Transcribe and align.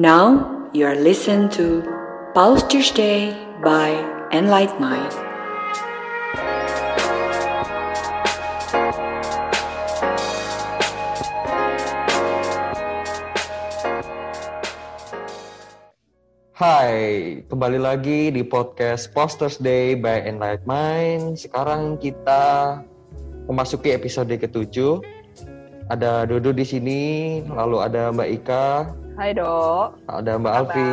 Now 0.00 0.48
you 0.72 0.88
are 0.88 0.96
listening 0.96 1.52
to 1.60 1.84
Pulse 2.32 2.64
Tuesday 2.64 3.36
by 3.60 4.00
Enlight 4.32 4.72
Mind. 4.80 5.12
Hai, 16.56 17.44
kembali 17.44 17.76
lagi 17.76 18.32
di 18.32 18.40
podcast 18.40 19.12
Posters 19.12 19.60
Day 19.60 20.00
by 20.00 20.24
Enlight 20.24 20.64
Mind. 20.64 21.36
Sekarang 21.36 22.00
kita 22.00 22.80
memasuki 23.44 23.92
episode 23.92 24.32
ketujuh. 24.32 25.04
Ada 25.92 26.24
Dodo 26.24 26.56
di 26.56 26.64
sini, 26.64 27.02
lalu 27.52 27.84
ada 27.84 28.08
Mbak 28.08 28.28
Ika, 28.40 28.68
Hai 29.20 29.36
dok. 29.36 30.00
ada 30.08 30.40
Mbak? 30.40 30.52
Alfi. 30.64 30.88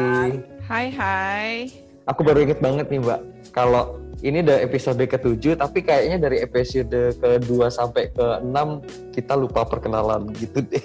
Hai 0.68 0.92
hai. 0.92 1.72
Aku 2.12 2.28
baru 2.28 2.44
inget 2.44 2.60
banget 2.60 2.92
nih 2.92 3.00
Mbak, 3.00 3.20
kalau 3.56 4.04
ini 4.20 4.44
udah 4.44 4.68
episode 4.68 5.00
ketujuh, 5.00 5.56
tapi 5.56 5.80
kayaknya 5.80 6.20
dari 6.20 6.44
episode 6.44 6.92
kedua 7.24 7.72
sampai 7.72 8.12
ke 8.12 8.44
enam 8.44 8.84
kita 9.16 9.32
lupa 9.32 9.64
perkenalan 9.64 10.28
gitu 10.36 10.60
deh. 10.60 10.84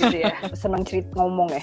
Gitu 0.00 0.24
ya. 0.24 0.32
Seneng 0.56 0.88
cerita 0.88 1.20
ngomong 1.20 1.52
ya. 1.52 1.62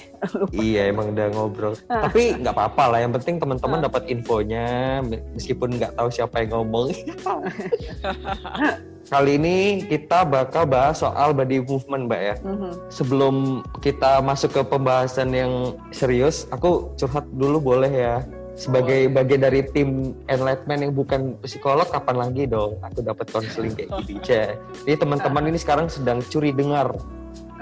iya 0.70 0.82
emang 0.94 1.18
udah 1.18 1.34
ngobrol. 1.34 1.74
Tapi 1.90 2.38
nggak 2.38 2.54
apa-apa 2.54 2.84
lah. 2.94 2.98
Yang 3.02 3.12
penting 3.18 3.42
teman-teman 3.42 3.82
dapat 3.82 4.06
infonya 4.06 5.02
meskipun 5.34 5.82
nggak 5.82 5.98
tahu 5.98 6.14
siapa 6.14 6.46
yang 6.46 6.62
ngomong. 6.62 6.94
Kali 9.06 9.38
ini 9.38 9.86
kita 9.86 10.26
bakal 10.26 10.66
bahas 10.66 10.98
soal 10.98 11.30
body 11.30 11.62
movement, 11.62 12.10
Mbak 12.10 12.20
ya. 12.20 12.34
Mhm. 12.42 12.70
Sebelum 12.90 13.34
kita 13.78 14.18
masuk 14.18 14.50
ke 14.58 14.62
pembahasan 14.66 15.30
yang 15.30 15.78
serius, 15.94 16.50
aku 16.50 16.90
curhat 16.98 17.22
dulu 17.38 17.62
boleh 17.62 17.90
ya. 17.90 18.26
Sebagai 18.56 19.06
bagian 19.12 19.44
dari 19.46 19.62
tim 19.70 20.16
enlightenment 20.26 20.80
yang 20.80 20.92
bukan 20.96 21.36
psikolog, 21.44 21.86
kapan 21.86 22.16
lagi 22.18 22.48
dong 22.48 22.80
aku 22.80 23.04
dapat 23.04 23.28
konseling 23.30 23.76
kayak 23.76 23.94
gini, 24.02 24.18
Cek. 24.26 24.58
Jadi 24.82 24.96
teman-teman 24.96 25.44
ini 25.52 25.58
sekarang 25.60 25.86
sedang 25.86 26.18
curi 26.26 26.50
dengar 26.50 26.90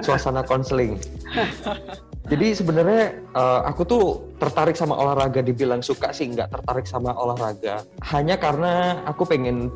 suasana 0.01 0.47
konseling. 0.47 0.97
Jadi 2.33 2.57
sebenarnya 2.57 3.21
eh, 3.21 3.61
aku 3.69 3.85
tuh 3.85 4.05
tertarik 4.41 4.81
sama 4.81 4.97
olahraga 4.97 5.45
dibilang 5.45 5.85
suka 5.85 6.09
sih 6.09 6.33
nggak 6.33 6.49
tertarik 6.57 6.89
sama 6.89 7.13
olahraga. 7.13 7.85
Hanya 8.01 8.41
karena 8.41 9.05
aku 9.05 9.29
pengen 9.29 9.69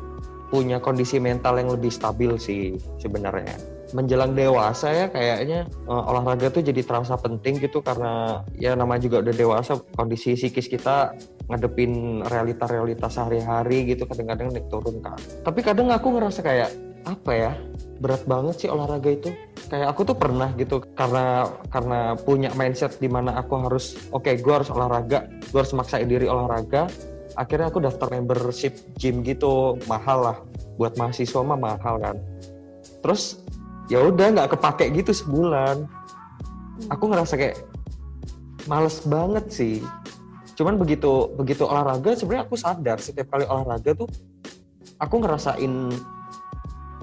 punya 0.49 0.81
kondisi 0.81 1.21
mental 1.21 1.61
yang 1.61 1.69
lebih 1.71 1.93
stabil 1.93 2.35
sih 2.41 2.75
sebenarnya. 2.97 3.55
Menjelang 3.89 4.37
dewasa 4.37 4.93
ya 4.93 5.05
kayaknya 5.09 5.65
eh, 5.65 6.03
olahraga 6.09 6.53
tuh 6.53 6.61
jadi 6.61 6.81
terasa 6.85 7.17
penting 7.17 7.57
gitu 7.57 7.81
karena 7.81 8.41
ya 8.57 8.77
namanya 8.77 9.09
juga 9.09 9.25
udah 9.25 9.33
dewasa 9.33 9.77
kondisi 9.97 10.37
psikis 10.37 10.69
kita 10.69 11.13
ngadepin 11.49 12.21
realita-realita 12.29 13.09
sehari-hari 13.09 13.93
gitu 13.93 14.05
kadang-kadang 14.05 14.53
naik 14.53 14.69
turun 14.69 15.01
kan. 15.01 15.17
Tapi 15.41 15.59
kadang 15.65 15.89
aku 15.89 16.13
ngerasa 16.13 16.45
kayak 16.45 16.69
apa 17.07 17.31
ya 17.31 17.51
berat 17.99 18.23
banget 18.27 18.55
sih 18.65 18.69
olahraga 18.71 19.09
itu 19.11 19.29
kayak 19.67 19.87
aku 19.91 20.01
tuh 20.07 20.17
pernah 20.17 20.51
gitu 20.55 20.81
karena 20.95 21.47
karena 21.71 22.15
punya 22.15 22.49
mindset 22.55 22.95
di 22.97 23.07
mana 23.11 23.35
aku 23.39 23.59
harus 23.59 23.95
oke 24.11 24.29
gue 24.29 24.53
harus 24.53 24.71
olahraga 24.71 25.27
gue 25.27 25.59
harus 25.59 25.75
maksain 25.75 26.07
diri 26.07 26.25
olahraga 26.25 26.87
akhirnya 27.35 27.67
aku 27.69 27.83
daftar 27.83 28.07
membership 28.13 28.77
gym 28.97 29.21
gitu. 29.21 29.77
Mahal 29.85 30.19
lah. 30.23 30.37
Buat 30.79 30.95
mahasiswa 30.95 31.41
mah 31.43 31.59
mahal 31.59 31.99
kan. 32.01 32.17
Terus 33.03 33.43
ya 33.91 34.05
udah 34.05 34.33
nggak 34.33 34.57
kepake 34.57 34.89
gitu 34.95 35.11
sebulan. 35.11 35.85
Aku 36.89 37.11
ngerasa 37.11 37.35
kayak 37.35 37.57
males 38.65 39.03
banget 39.05 39.45
sih. 39.51 39.75
Cuman 40.55 40.79
begitu 40.79 41.29
begitu 41.35 41.63
olahraga 41.67 42.15
sebenarnya 42.15 42.47
aku 42.47 42.55
sadar 42.55 42.97
setiap 42.99 43.31
kali 43.31 43.47
olahraga 43.47 43.95
tuh 43.95 44.09
aku 44.99 45.15
ngerasain 45.23 45.91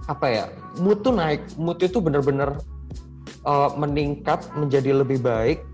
apa 0.06 0.26
ya 0.28 0.44
mood 0.80 1.04
tuh 1.04 1.12
naik. 1.12 1.42
Mood 1.60 1.80
itu 1.80 1.98
bener-bener 2.00 2.56
uh, 3.46 3.70
meningkat 3.78 4.48
menjadi 4.58 5.00
lebih 5.04 5.22
baik 5.22 5.64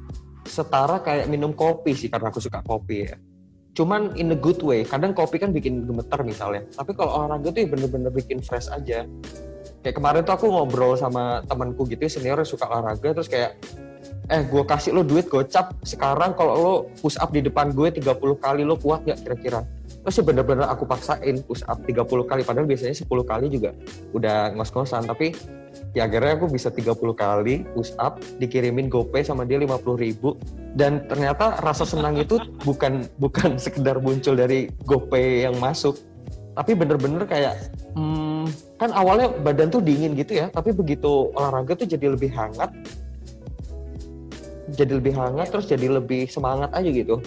setara 0.47 1.01
kayak 1.01 1.31
minum 1.31 1.55
kopi 1.57 1.97
sih 1.97 2.13
karena 2.13 2.29
aku 2.29 2.43
suka 2.43 2.61
kopi 2.61 3.09
ya 3.09 3.17
cuman 3.73 4.13
in 4.21 4.33
a 4.33 4.39
good 4.39 4.61
way. 4.61 4.85
Kadang 4.85 5.17
kopi 5.17 5.41
kan 5.41 5.51
bikin 5.51 5.89
gemeter 5.89 6.21
misalnya. 6.25 6.65
Tapi 6.77 6.93
kalau 6.93 7.25
olahraga 7.25 7.49
tuh 7.53 7.61
ya 7.65 7.69
bener-bener 7.69 8.13
bikin 8.13 8.45
fresh 8.45 8.69
aja. 8.69 9.09
Kayak 9.83 9.95
kemarin 9.99 10.21
tuh 10.23 10.35
aku 10.37 10.47
ngobrol 10.47 10.95
sama 10.95 11.43
temanku 11.49 11.89
gitu 11.89 12.07
senior 12.07 12.39
yang 12.39 12.49
suka 12.49 12.69
olahraga. 12.69 13.17
Terus 13.17 13.29
kayak 13.33 13.59
eh 14.31 14.43
gue 14.47 14.63
kasih 14.65 14.95
lo 14.95 15.03
duit 15.03 15.27
gocap 15.27 15.75
sekarang 15.83 16.33
kalau 16.39 16.55
lo 16.55 16.75
push 17.03 17.19
up 17.19 17.35
di 17.35 17.43
depan 17.43 17.75
gue 17.75 17.91
30 17.91 18.17
kali 18.39 18.63
lo 18.63 18.79
kuat 18.79 19.03
nggak 19.09 19.19
kira-kira? 19.25 19.61
Terus 20.03 20.15
ya 20.21 20.25
bener-bener 20.25 20.67
aku 20.69 20.85
paksain 20.85 21.43
push 21.43 21.65
up 21.67 21.81
30 21.83 22.07
kali. 22.29 22.43
Padahal 22.45 22.69
biasanya 22.69 22.95
10 22.95 23.09
kali 23.09 23.47
juga 23.49 23.71
udah 24.13 24.53
ngos-ngosan. 24.55 25.09
Tapi 25.09 25.33
ya 25.93 26.09
akhirnya 26.09 26.41
aku 26.41 26.49
bisa 26.49 26.73
30 26.73 26.97
kali 27.13 27.69
push 27.77 27.93
up 28.01 28.21
dikirimin 28.41 28.89
GoPay 28.89 29.25
sama 29.25 29.45
dia 29.45 29.61
50 29.61 29.97
ribu. 29.99 30.37
Dan 30.73 31.05
ternyata 31.05 31.61
rasa 31.61 31.85
senang 31.85 32.17
itu 32.17 32.41
bukan 32.69 33.05
bukan 33.21 33.61
sekedar 33.61 34.01
muncul 34.01 34.37
dari 34.37 34.73
GoPay 34.89 35.49
yang 35.49 35.57
masuk. 35.61 35.99
Tapi 36.53 36.77
bener-bener 36.77 37.25
kayak 37.25 37.73
hmm, 37.97 38.45
kan 38.77 38.93
awalnya 38.93 39.33
badan 39.41 39.73
tuh 39.73 39.81
dingin 39.81 40.13
gitu 40.13 40.37
ya 40.37 40.53
tapi 40.53 40.69
begitu 40.69 41.33
olahraga 41.33 41.77
tuh 41.77 41.89
jadi 41.89 42.13
lebih 42.13 42.29
hangat. 42.33 42.73
Jadi 44.73 44.93
lebih 44.97 45.13
hangat 45.17 45.53
terus 45.53 45.69
jadi 45.69 45.89
lebih 45.89 46.29
semangat 46.29 46.73
aja 46.73 46.89
gitu. 46.89 47.21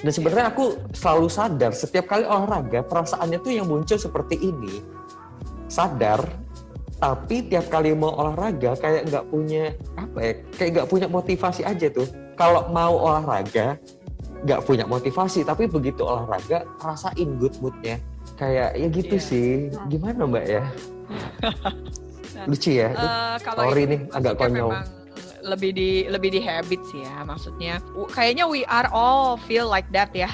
Dan 0.00 0.12
sebenarnya 0.16 0.48
aku 0.48 0.80
selalu 0.96 1.28
sadar 1.28 1.72
setiap 1.76 2.08
kali 2.08 2.24
olahraga 2.24 2.80
perasaannya 2.80 3.38
tuh 3.44 3.52
yang 3.52 3.68
muncul 3.68 4.00
seperti 4.00 4.40
ini. 4.40 4.80
Sadar 5.68 6.24
tapi 7.00 7.48
tiap 7.48 7.66
kali 7.72 7.96
mau 7.96 8.12
olahraga 8.12 8.76
kayak 8.76 9.08
nggak 9.08 9.24
punya 9.32 9.72
apa 9.96 10.18
ya 10.20 10.32
kayak 10.54 10.70
nggak 10.76 10.88
punya 10.92 11.06
motivasi 11.08 11.64
aja 11.64 11.88
tuh. 11.88 12.04
Kalau 12.36 12.68
mau 12.68 12.92
olahraga 13.00 13.80
nggak 14.44 14.60
punya 14.68 14.84
motivasi 14.84 15.44
tapi 15.44 15.64
begitu 15.64 16.04
olahraga 16.04 16.68
rasain 16.84 17.40
good 17.40 17.56
moodnya. 17.64 17.96
Kayak 18.36 18.76
ya 18.76 18.86
gitu 18.92 19.16
Iya. 19.16 19.24
sih. 19.24 19.48
Gimana 19.88 20.28
mbak 20.28 20.44
ya? 20.44 20.64
Nah, 22.36 22.44
lucu 22.52 22.70
ya? 22.76 22.92
Eh, 22.92 23.34
kalau 23.40 23.60
sorry 23.64 23.82
nih 23.88 24.00
agak 24.12 24.36
konyol. 24.36 24.70
memang 24.76 24.88
lebih 25.40 25.70
di 25.72 25.90
lebih 26.04 26.30
di 26.36 26.40
habit 26.44 26.80
sih 26.92 27.00
ya 27.00 27.24
maksudnya. 27.24 27.80
Kayaknya 28.12 28.44
we 28.44 28.60
are 28.68 28.88
all 28.92 29.40
feel 29.48 29.64
like 29.64 29.88
that 29.96 30.12
ya 30.12 30.28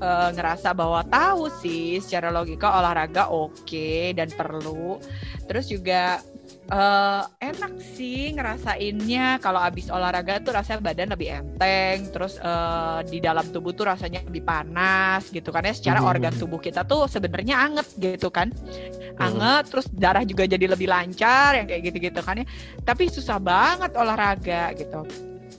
Eh, 0.00 0.30
ngerasa 0.32 0.72
bahwa 0.72 1.04
tahu 1.04 1.52
sih 1.60 2.00
secara 2.00 2.32
logika 2.32 2.72
olahraga 2.72 3.28
oke 3.28 4.16
dan 4.16 4.32
perlu. 4.32 4.96
Terus 5.44 5.68
juga 5.68 6.24
eh, 6.72 7.22
enak 7.44 7.76
sih 7.98 8.32
ngerasainnya 8.32 9.44
kalau 9.44 9.60
abis 9.60 9.92
olahraga 9.92 10.40
tuh 10.40 10.56
rasanya 10.56 10.80
badan 10.80 11.12
lebih 11.12 11.28
enteng 11.36 12.08
terus 12.16 12.40
eh, 12.40 13.00
di 13.12 13.20
dalam 13.20 13.44
tubuh 13.52 13.76
tuh 13.76 13.92
rasanya 13.92 14.24
lebih 14.24 14.40
panas 14.40 15.28
gitu 15.28 15.52
kan 15.52 15.68
ya. 15.68 15.76
Secara 15.76 16.00
Mhm. 16.00 16.08
organ 16.08 16.32
tubuh 16.32 16.64
kita 16.64 16.80
tuh 16.88 17.04
sebenarnya 17.04 17.60
anget 17.60 17.84
gitu 18.00 18.32
kan. 18.32 18.48
Mhm. 18.56 19.20
anget 19.20 19.64
terus 19.68 19.86
darah 19.92 20.24
juga 20.24 20.48
jadi 20.48 20.64
lebih 20.64 20.88
lancar 20.88 21.60
yang 21.60 21.68
kayak 21.68 21.92
gitu-gitu 21.92 22.24
kan 22.24 22.40
ya. 22.40 22.46
Tapi 22.88 23.12
susah 23.12 23.36
banget 23.36 23.92
olahraga 24.00 24.72
gitu 24.80 25.04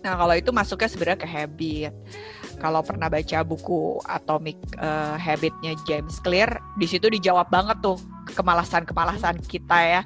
nah 0.01 0.17
kalau 0.17 0.33
itu 0.33 0.49
masuknya 0.49 0.89
sebenarnya 0.89 1.19
ke 1.21 1.29
habit 1.29 1.93
kalau 2.57 2.81
pernah 2.81 3.05
baca 3.05 3.41
buku 3.41 4.01
Atomic 4.05 4.57
eh, 4.77 5.15
Habitnya 5.17 5.73
James 5.85 6.17
Clear 6.19 6.49
di 6.77 6.85
situ 6.85 7.05
dijawab 7.05 7.49
banget 7.49 7.77
tuh 7.81 7.97
kemalasan-kemalasan 8.33 9.41
kita 9.45 9.77
ya 9.81 10.01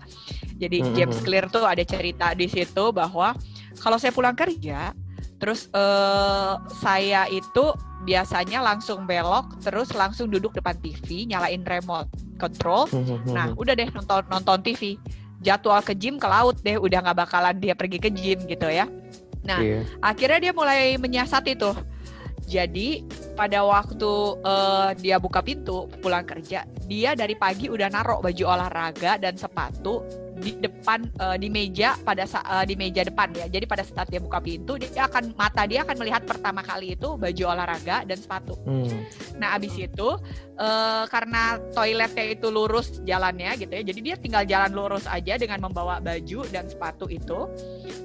jadi 0.55 0.83
Mhm. 0.83 0.93
James 0.93 1.19
Clear 1.19 1.45
tuh 1.47 1.63
ada 1.63 1.83
cerita 1.83 2.31
di 2.31 2.47
situ 2.47 2.91
bahwa 2.91 3.35
kalau 3.79 3.95
saya 3.95 4.11
pulang 4.11 4.35
kerja 4.35 4.91
terus 5.35 5.67
eh, 5.71 6.53
saya 6.75 7.27
itu 7.27 7.75
biasanya 8.03 8.59
langsung 8.61 9.03
belok 9.03 9.59
terus 9.59 9.91
langsung 9.91 10.27
duduk 10.27 10.51
depan 10.53 10.75
TV 10.77 11.25
nyalain 11.25 11.63
remote 11.63 12.07
control 12.35 12.87
Nah, 13.27 13.47
udah 13.55 13.73
deh 13.73 13.89
nonton 13.89 14.21
nonton 14.27 14.59
TV. 14.61 14.99
Jadwal 15.41 15.81
ke 15.81 15.93
gym 15.93 16.15
ke 16.15 16.25
laut 16.25 16.55
deh, 16.61 16.75
udah 16.75 16.99
nggak 17.01 17.17
bakalan 17.17 17.55
dia 17.57 17.75
pergi 17.75 17.99
ke 17.99 18.09
gym 18.09 18.39
gitu 18.45 18.65
ya. 18.65 18.87
Nah, 19.45 19.61
Iya. 19.61 19.85
akhirnya 20.01 20.39
dia 20.49 20.53
mulai 20.53 20.97
menyiasati 20.97 21.53
tuh. 21.55 21.77
Jadi 22.45 23.01
pada 23.33 23.65
waktu 23.65 24.13
eh, 24.45 24.89
dia 25.01 25.17
buka 25.17 25.41
pintu 25.41 25.89
pulang 26.01 26.25
kerja, 26.25 26.65
dia 26.85 27.17
dari 27.17 27.33
pagi 27.33 27.69
udah 27.69 27.89
narok 27.89 28.21
baju 28.21 28.43
olahraga 28.45 29.17
dan 29.17 29.33
sepatu 29.33 30.05
di 30.35 30.51
depan 30.59 31.07
uh, 31.23 31.39
di 31.39 31.47
meja 31.47 31.95
pada 32.03 32.27
uh, 32.27 32.65
di 32.67 32.75
meja 32.75 33.07
depan 33.07 33.31
ya. 33.31 33.47
Jadi 33.47 33.65
pada 33.65 33.83
saat 33.87 34.11
dia 34.11 34.19
buka 34.19 34.43
pintu 34.43 34.75
dia 34.75 35.07
akan 35.07 35.31
mata 35.39 35.63
dia 35.63 35.87
akan 35.87 35.95
melihat 35.95 36.27
pertama 36.27 36.59
kali 36.59 36.99
itu 36.99 37.15
baju 37.15 37.43
olahraga 37.47 38.03
dan 38.03 38.17
sepatu. 38.19 38.59
Hmm. 38.67 39.07
Nah, 39.39 39.55
abis 39.55 39.75
itu 39.79 40.09
uh, 40.59 41.03
karena 41.07 41.59
toiletnya 41.71 42.35
itu 42.35 42.47
lurus 42.51 42.99
jalannya 43.07 43.55
gitu 43.55 43.71
ya. 43.71 43.83
Jadi 43.87 43.99
dia 44.03 44.15
tinggal 44.19 44.43
jalan 44.43 44.71
lurus 44.75 45.07
aja 45.07 45.39
dengan 45.39 45.63
membawa 45.63 46.03
baju 46.03 46.43
dan 46.51 46.67
sepatu 46.67 47.07
itu. 47.07 47.47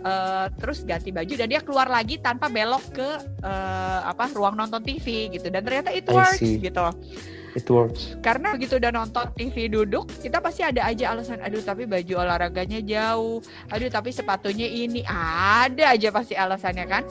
Uh, 0.01 0.49
terus 0.63 0.87
ganti 0.87 1.11
baju 1.13 1.35
dan 1.35 1.49
dia 1.51 1.61
keluar 1.61 1.91
lagi 1.91 2.17
tanpa 2.23 2.49
belok 2.49 2.85
ke 2.95 3.09
uh, 3.43 4.01
apa 4.07 4.31
ruang 4.33 4.55
nonton 4.55 4.81
TV 4.87 5.35
gitu. 5.35 5.51
Dan 5.51 5.67
ternyata 5.67 5.91
itu 5.91 6.15
works 6.15 6.41
gitu 6.41 6.87
it 7.57 7.67
works. 7.71 8.15
Karena 8.21 8.55
begitu 8.55 8.77
udah 8.79 8.93
nonton 8.95 9.27
TV 9.35 9.71
duduk, 9.71 10.11
kita 10.21 10.39
pasti 10.39 10.63
ada 10.67 10.87
aja 10.87 11.15
alasan, 11.15 11.43
aduh 11.43 11.63
tapi 11.63 11.87
baju 11.87 12.15
olahraganya 12.21 12.81
jauh, 12.83 13.43
aduh 13.71 13.91
tapi 13.91 14.11
sepatunya 14.15 14.67
ini, 14.67 15.03
ada 15.09 15.95
aja 15.95 16.09
pasti 16.11 16.35
alasannya 16.35 16.87
kan? 16.87 17.05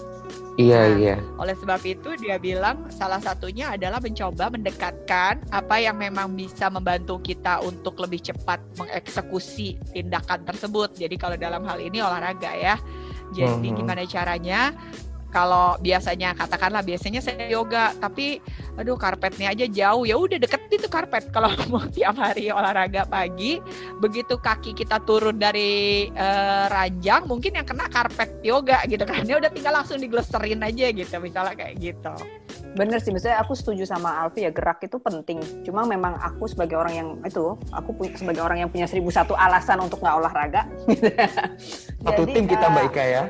Iya 0.60 0.76
nah, 0.76 0.88
iya. 1.00 1.16
Oleh 1.40 1.56
sebab 1.56 1.80
itu 1.88 2.20
dia 2.20 2.36
bilang 2.36 2.92
salah 2.92 3.24
satunya 3.24 3.72
adalah 3.72 4.04
mencoba 4.04 4.52
mendekatkan 4.52 5.40
apa 5.56 5.76
yang 5.80 5.96
memang 5.96 6.36
bisa 6.36 6.68
membantu 6.68 7.16
kita 7.24 7.64
untuk 7.64 7.96
lebih 8.04 8.20
cepat 8.20 8.60
mengeksekusi 8.76 9.80
tindakan 9.96 10.44
tersebut. 10.44 11.00
Jadi 11.00 11.16
kalau 11.16 11.40
dalam 11.40 11.64
hal 11.64 11.80
ini 11.80 12.04
olahraga 12.04 12.52
ya. 12.60 12.76
Jadi 13.32 13.72
hmm. 13.72 13.78
gimana 13.80 14.04
caranya 14.04 14.76
kalau 15.30 15.78
biasanya 15.78 16.34
katakanlah 16.34 16.82
biasanya 16.82 17.22
saya 17.22 17.46
yoga 17.46 17.94
tapi 18.02 18.42
aduh 18.80 18.98
karpetnya 18.98 19.54
aja 19.54 19.66
jauh. 19.70 20.04
Ya 20.08 20.18
udah 20.18 20.42
deket 20.42 20.62
itu 20.74 20.88
karpet. 20.90 21.30
Kalau 21.36 21.52
mau 21.70 21.86
tiap 21.92 22.18
hari 22.18 22.50
olahraga 22.50 23.06
pagi 23.06 23.62
begitu 24.02 24.40
kaki 24.40 24.74
kita 24.74 25.04
turun 25.06 25.38
dari 25.38 26.08
uh, 26.16 26.66
ranjang 26.72 27.28
mungkin 27.30 27.60
yang 27.60 27.68
kena 27.68 27.86
karpet 27.92 28.42
yoga 28.42 28.82
gitu 28.90 29.06
kan. 29.06 29.22
Dia 29.28 29.38
udah 29.38 29.52
tinggal 29.54 29.74
langsung 29.78 30.02
digleserin 30.02 30.64
aja 30.66 30.90
gitu 30.90 31.16
misalnya 31.22 31.54
kayak 31.54 31.76
gitu. 31.78 32.14
Bener 32.78 33.02
sih 33.02 33.10
misalnya 33.10 33.42
aku 33.42 33.58
setuju 33.58 33.86
sama 33.86 34.22
Alfi 34.26 34.46
ya 34.46 34.52
gerak 34.54 34.82
itu 34.86 34.98
penting. 35.02 35.42
Cuma 35.66 35.86
memang 35.86 36.18
aku 36.22 36.46
sebagai 36.46 36.78
orang 36.78 36.94
yang 36.94 37.10
itu 37.26 37.58
aku 37.74 37.94
sebagai 38.14 38.42
orang 38.46 38.66
yang 38.66 38.70
punya 38.70 38.86
seribu 38.86 39.10
satu 39.10 39.34
alasan 39.34 39.82
untuk 39.82 40.02
nggak 40.02 40.16
olahraga. 40.18 40.62
Satu 42.00 42.24
tim 42.24 42.48
kita 42.48 42.70
uh, 42.70 42.72
Mbak 42.72 42.86
Ika 42.94 43.04
ya. 43.04 43.24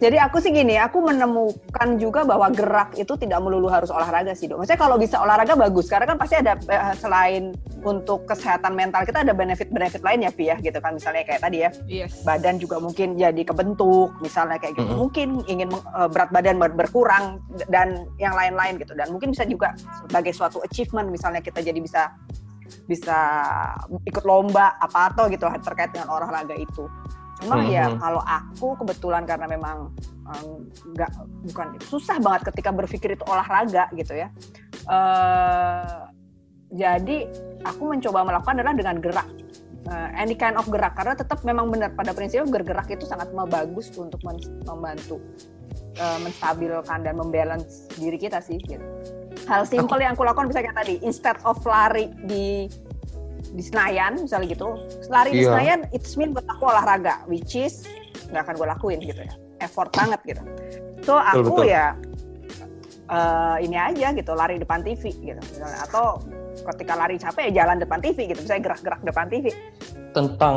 Jadi 0.00 0.16
aku 0.16 0.40
sih 0.40 0.48
gini, 0.48 0.80
aku 0.80 1.04
menemukan 1.04 2.00
juga 2.00 2.24
bahwa 2.24 2.48
gerak 2.48 2.96
itu 2.96 3.12
tidak 3.20 3.44
melulu 3.44 3.68
harus 3.68 3.92
olahraga 3.92 4.32
sih, 4.32 4.48
dok. 4.48 4.64
Maksudnya 4.64 4.80
kalau 4.80 4.96
bisa 4.96 5.20
olahraga 5.20 5.52
bagus, 5.60 5.92
karena 5.92 6.08
kan 6.08 6.16
pasti 6.16 6.40
ada 6.40 6.56
eh, 6.56 6.96
selain 6.96 7.52
untuk 7.84 8.24
kesehatan 8.24 8.72
mental 8.72 9.04
kita 9.04 9.20
ada 9.20 9.36
benefit-benefit 9.36 10.00
lain 10.00 10.24
ya, 10.24 10.32
Pi 10.32 10.48
ya, 10.48 10.56
gitu 10.56 10.80
kan. 10.80 10.96
Misalnya 10.96 11.28
kayak 11.28 11.44
tadi 11.44 11.68
ya, 11.68 11.70
yes. 11.84 12.24
badan 12.24 12.56
juga 12.56 12.80
mungkin 12.80 13.20
jadi 13.20 13.42
kebentuk, 13.44 14.16
misalnya 14.24 14.56
kayak 14.56 14.80
gitu. 14.80 14.88
Mm 14.88 14.88
-hmm. 14.88 15.00
Mungkin 15.04 15.28
ingin 15.52 15.68
uh, 15.92 16.08
berat 16.08 16.32
badan 16.32 16.56
berkurang 16.56 17.44
dan 17.68 18.08
yang 18.16 18.32
lain-lain 18.32 18.80
gitu. 18.80 18.96
Dan 18.96 19.12
mungkin 19.12 19.36
bisa 19.36 19.44
juga 19.44 19.76
sebagai 20.00 20.32
suatu 20.32 20.64
achievement, 20.64 21.12
misalnya 21.12 21.44
kita 21.44 21.60
jadi 21.60 21.76
bisa 21.76 22.08
bisa 22.86 23.18
ikut 24.06 24.24
lomba 24.24 24.78
apa 24.78 25.10
atau 25.12 25.26
gitu 25.28 25.44
terkait 25.60 25.92
dengan 25.92 26.08
olahraga 26.08 26.56
itu. 26.56 26.88
Cuma 27.40 27.56
hmm. 27.64 27.72
ya 27.72 27.84
kalau 27.96 28.20
aku 28.20 28.76
kebetulan 28.84 29.24
karena 29.24 29.48
memang 29.48 29.90
nggak 30.94 31.10
um, 31.16 31.26
bukan 31.50 31.66
susah 31.88 32.22
banget 32.22 32.52
ketika 32.52 32.70
berpikir 32.70 33.16
itu 33.16 33.24
olahraga 33.26 33.88
gitu 33.96 34.14
ya. 34.14 34.28
Uh, 34.86 36.06
jadi 36.70 37.26
aku 37.66 37.96
mencoba 37.96 38.22
melakukan 38.22 38.62
adalah 38.62 38.76
dengan 38.76 38.96
gerak. 39.02 39.28
Uh, 39.88 40.12
any 40.12 40.36
kind 40.36 40.60
of 40.60 40.68
gerak 40.68 40.92
karena 40.92 41.16
tetap 41.16 41.40
memang 41.40 41.72
benar 41.72 41.96
pada 41.96 42.12
prinsipnya 42.12 42.46
bergerak 42.46 42.92
itu 42.92 43.08
sangat 43.08 43.32
bagus 43.32 43.88
untuk 43.96 44.20
membantu 44.68 45.16
uh, 45.98 46.18
menstabilkan 46.20 47.00
dan 47.00 47.16
membalance 47.16 47.88
diri 47.96 48.20
kita 48.20 48.44
sih 48.44 48.60
gitu. 48.60 48.84
Hal 49.48 49.64
simpel 49.64 50.04
yang 50.04 50.12
aku 50.12 50.22
lakukan 50.22 50.52
bisa 50.52 50.60
kayak 50.60 50.76
tadi 50.76 51.00
instead 51.00 51.40
of 51.48 51.56
lari 51.64 52.12
di 52.28 52.68
di 53.50 53.62
Senayan 53.62 54.20
misalnya 54.20 54.48
gitu. 54.54 54.68
Lari 55.10 55.30
di 55.34 55.42
iya. 55.42 55.50
Senayan 55.50 55.80
it's 55.90 56.14
mean 56.14 56.30
buat 56.34 56.46
aku 56.46 56.70
olahraga 56.70 57.22
which 57.26 57.58
is 57.58 57.86
nggak 58.30 58.46
akan 58.46 58.54
gue 58.56 58.68
lakuin 58.68 58.98
gitu 59.02 59.20
ya. 59.26 59.34
Effort 59.60 59.90
banget 59.92 60.20
gitu. 60.24 60.42
So 61.02 61.18
aku 61.18 61.44
betul, 61.44 61.66
betul. 61.66 61.66
ya 61.74 61.86
uh, 63.10 63.56
ini 63.58 63.76
aja 63.76 64.14
gitu 64.14 64.32
lari 64.32 64.56
depan 64.60 64.80
TV 64.86 65.10
gitu 65.14 65.40
misalnya. 65.40 65.78
Atau 65.84 66.22
ketika 66.74 66.92
lari 66.94 67.16
capek 67.16 67.50
ya 67.50 67.64
jalan 67.64 67.82
depan 67.82 67.98
TV 68.02 68.30
gitu 68.30 68.40
misalnya 68.42 68.62
gerak-gerak 68.72 69.00
depan 69.06 69.26
TV 69.30 69.54
tentang 70.10 70.56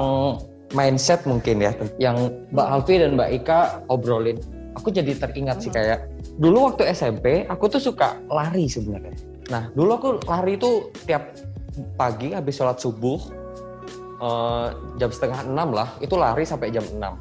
mindset 0.73 1.21
mungkin 1.29 1.61
ya 1.61 1.71
yang 2.01 2.17
Mbak 2.49 2.67
Alfi 2.67 2.95
dan 2.97 3.15
Mbak 3.15 3.29
Ika 3.43 3.59
obrolin. 3.87 4.37
Aku 4.73 4.89
jadi 4.89 5.13
teringat 5.13 5.61
hmm. 5.61 5.63
sih 5.69 5.71
kayak 5.71 6.09
dulu 6.41 6.73
waktu 6.73 6.89
SMP 6.89 7.45
aku 7.45 7.69
tuh 7.69 7.81
suka 7.81 8.17
lari 8.25 8.65
sebenarnya. 8.65 9.13
Nah 9.53 9.69
dulu 9.77 9.91
aku 9.93 10.09
lari 10.25 10.57
tuh 10.57 10.89
tiap 11.05 11.29
pagi 11.97 12.33
habis 12.33 12.57
sholat 12.57 12.77
subuh 12.77 13.19
uh, 14.21 14.73
jam 14.97 15.09
setengah 15.09 15.43
enam 15.45 15.73
lah 15.73 15.89
itu 15.99 16.13
lari 16.15 16.45
sampai 16.45 16.69
jam 16.71 16.85
enam. 16.95 17.17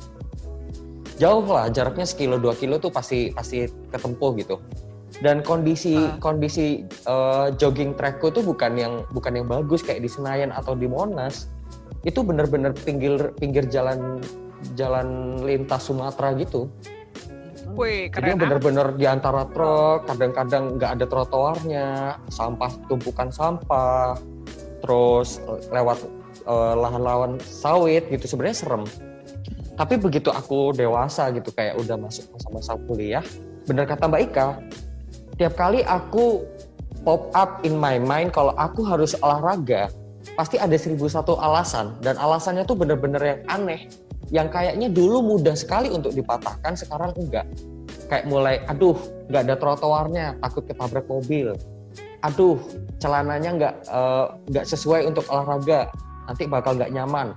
Jauh 1.20 1.44
lah 1.44 1.68
jaraknya 1.70 2.08
sekilo 2.08 2.40
dua 2.40 2.56
kilo 2.56 2.80
tuh 2.80 2.90
pasti 2.90 3.30
pasti 3.32 3.68
ketempuh 3.68 4.30
gitu. 4.40 4.56
Dan 5.22 5.44
kondisi 5.44 5.94
uh. 5.94 6.18
kondisi 6.18 6.82
uh, 7.06 7.52
jogging 7.54 7.94
trackku 7.94 8.32
tuh 8.32 8.42
bukan 8.42 8.74
yang 8.74 8.94
bukan 9.12 9.38
yang 9.38 9.46
bagus 9.46 9.84
kayak 9.84 10.02
di 10.02 10.10
Senayan 10.10 10.50
atau 10.50 10.74
di 10.74 10.88
Monas. 10.90 11.46
Itu 12.02 12.26
bener-bener 12.26 12.74
pinggir 12.74 13.30
pinggir 13.38 13.70
jalan 13.70 14.18
jalan 14.74 15.38
lintas 15.46 15.86
Sumatera 15.86 16.34
gitu. 16.34 16.66
Wih, 17.72 18.12
keren 18.12 18.36
Jadi 18.36 18.40
bener-bener 18.42 18.86
di 19.00 19.06
antara 19.08 19.48
truk, 19.48 20.04
kadang-kadang 20.04 20.76
nggak 20.76 20.90
ada 20.98 21.06
trotoarnya, 21.08 21.88
sampah 22.28 22.68
tumpukan 22.84 23.32
sampah, 23.32 24.12
terus 24.82 25.38
lewat 25.70 26.02
uh, 26.44 26.74
lahan-lahan 26.76 27.38
sawit 27.40 28.10
gitu 28.10 28.26
sebenarnya 28.26 28.58
serem. 28.58 28.84
Tapi 29.72 29.96
begitu 29.96 30.28
aku 30.28 30.76
dewasa 30.76 31.32
gitu 31.32 31.48
kayak 31.54 31.80
udah 31.80 31.96
masuk 31.96 32.28
masa-masa 32.34 32.76
kuliah 32.84 33.24
bener 33.62 33.86
kata 33.86 34.10
Mbak 34.10 34.22
Ika 34.30 34.48
tiap 35.38 35.54
kali 35.54 35.86
aku 35.86 36.42
pop 37.06 37.30
up 37.34 37.62
in 37.66 37.78
my 37.78 37.98
mind 37.98 38.34
kalau 38.34 38.54
aku 38.58 38.82
harus 38.86 39.14
olahraga 39.22 39.90
pasti 40.38 40.56
ada 40.56 40.74
seribu 40.78 41.10
satu 41.10 41.34
alasan. 41.38 41.98
Dan 41.98 42.14
alasannya 42.16 42.62
tuh 42.62 42.78
bener-bener 42.78 43.22
yang 43.22 43.40
aneh 43.50 43.90
yang 44.32 44.48
kayaknya 44.48 44.88
dulu 44.88 45.20
mudah 45.36 45.52
sekali 45.52 45.92
untuk 45.92 46.14
dipatahkan 46.14 46.78
sekarang 46.78 47.12
enggak. 47.18 47.44
Kayak 48.06 48.28
mulai 48.28 48.62
aduh 48.70 48.96
nggak 49.28 49.42
ada 49.50 49.54
trotoarnya 49.56 50.26
takut 50.40 50.64
ketabrak 50.68 51.04
mobil 51.08 51.56
aduh 52.22 52.58
celananya 53.02 53.50
nggak 53.58 53.74
eh, 53.90 54.26
nggak 54.50 54.64
uh, 54.66 54.70
sesuai 54.70 55.10
untuk 55.10 55.26
olahraga. 55.28 55.90
Nanti 56.30 56.46
bakal 56.46 56.78
nggak 56.78 56.94
nyaman. 56.94 57.34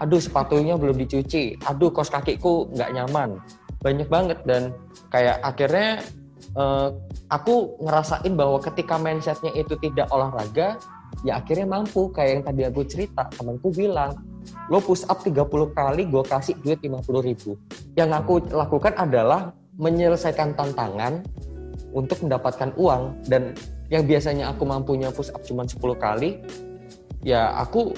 Aduh 0.00 0.18
sepatunya 0.18 0.80
belum 0.80 0.96
dicuci. 0.96 1.60
Aduh 1.68 1.92
kos 1.92 2.08
kakiku 2.08 2.72
nggak 2.72 2.90
nyaman. 2.96 3.36
Banyak 3.84 4.08
banget 4.08 4.38
dan 4.48 4.72
kayak 5.12 5.44
akhirnya 5.44 6.00
uh, 6.56 6.88
aku 7.28 7.76
ngerasain 7.84 8.32
bahwa 8.32 8.56
ketika 8.64 8.96
mindsetnya 8.96 9.52
itu 9.52 9.76
tidak 9.84 10.08
olahraga 10.08 10.80
ya 11.20 11.36
akhirnya 11.36 11.68
mampu. 11.68 12.08
Kayak 12.16 12.30
yang 12.32 12.42
tadi 12.48 12.62
aku 12.64 12.80
cerita 12.88 13.28
temanku 13.28 13.68
bilang 13.76 14.16
lo 14.72 14.80
push 14.80 15.04
up 15.08 15.20
30 15.20 15.36
kali 15.76 16.08
gue 16.08 16.24
kasih 16.24 16.56
duit 16.64 16.80
50 16.80 17.04
ribu. 17.20 17.60
Yang 17.92 18.10
aku 18.24 18.34
lakukan 18.56 18.96
adalah 18.96 19.52
menyelesaikan 19.76 20.56
tantangan 20.56 21.20
untuk 21.94 22.24
mendapatkan 22.26 22.74
uang 22.74 23.22
dan 23.30 23.54
yang 23.94 24.04
biasanya 24.10 24.50
aku 24.50 24.66
mampunya 24.66 25.14
push 25.14 25.30
up 25.30 25.46
cuma 25.46 25.62
10 25.62 25.78
kali 25.94 26.42
ya 27.22 27.54
aku 27.62 27.94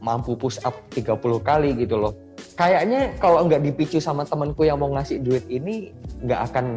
mampu 0.00 0.32
push 0.40 0.56
up 0.64 0.72
30 0.90 1.20
kali 1.44 1.76
gitu 1.76 2.00
loh. 2.00 2.16
Kayaknya 2.56 3.12
kalau 3.20 3.44
nggak 3.44 3.60
dipicu 3.60 4.00
sama 4.00 4.24
temanku 4.24 4.64
yang 4.64 4.80
mau 4.80 4.88
ngasih 4.96 5.20
duit 5.20 5.44
ini 5.52 5.92
nggak 6.24 6.40
akan 6.50 6.74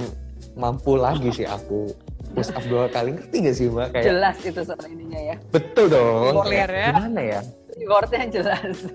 mampu 0.58 1.00
lagi 1.00 1.32
sih 1.32 1.48
aku 1.48 1.90
push 2.36 2.52
up 2.52 2.62
dua 2.68 2.92
kali. 2.92 3.16
Ngerti 3.16 3.38
gak 3.46 3.56
sih 3.56 3.66
mbak? 3.72 3.88
Kayak 3.94 4.06
jelas 4.10 4.38
itu 4.46 4.62
soal 4.62 4.86
ininya 4.90 5.22
ya. 5.34 5.36
Betul 5.50 5.86
dong. 5.90 6.34
Ya. 6.50 6.92
gimana 6.94 7.22
ya 7.22 7.42
rewardnya 7.78 8.26
jelas. 8.30 8.90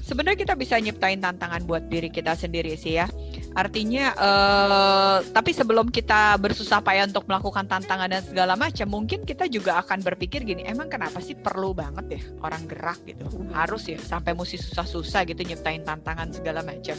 Sebenarnya 0.00 0.38
kita 0.38 0.54
bisa 0.54 0.78
nyiptain 0.78 1.20
tantangan 1.20 1.66
buat 1.66 1.90
diri 1.90 2.08
kita 2.08 2.38
sendiri 2.38 2.78
sih 2.78 2.96
ya. 2.96 3.10
Artinya, 3.58 4.14
uh, 4.14 5.18
tapi 5.34 5.50
sebelum 5.50 5.90
kita 5.90 6.38
bersusah 6.38 6.78
payah 6.78 7.10
untuk 7.10 7.26
melakukan 7.26 7.66
tantangan 7.66 8.06
dan 8.06 8.22
segala 8.22 8.54
macam, 8.54 8.86
mungkin 8.86 9.26
kita 9.26 9.50
juga 9.50 9.82
akan 9.82 10.00
berpikir 10.06 10.46
gini, 10.46 10.62
emang 10.62 10.86
kenapa 10.86 11.18
sih 11.18 11.34
perlu 11.34 11.74
banget 11.74 12.06
ya 12.18 12.22
orang 12.40 12.64
gerak 12.70 13.02
gitu? 13.02 13.26
Harus 13.50 13.90
ya 13.90 13.98
sampai 13.98 14.32
mesti 14.38 14.62
susah-susah 14.62 15.26
gitu 15.26 15.42
nyiptain 15.42 15.82
tantangan 15.82 16.30
segala 16.30 16.62
macam. 16.62 16.94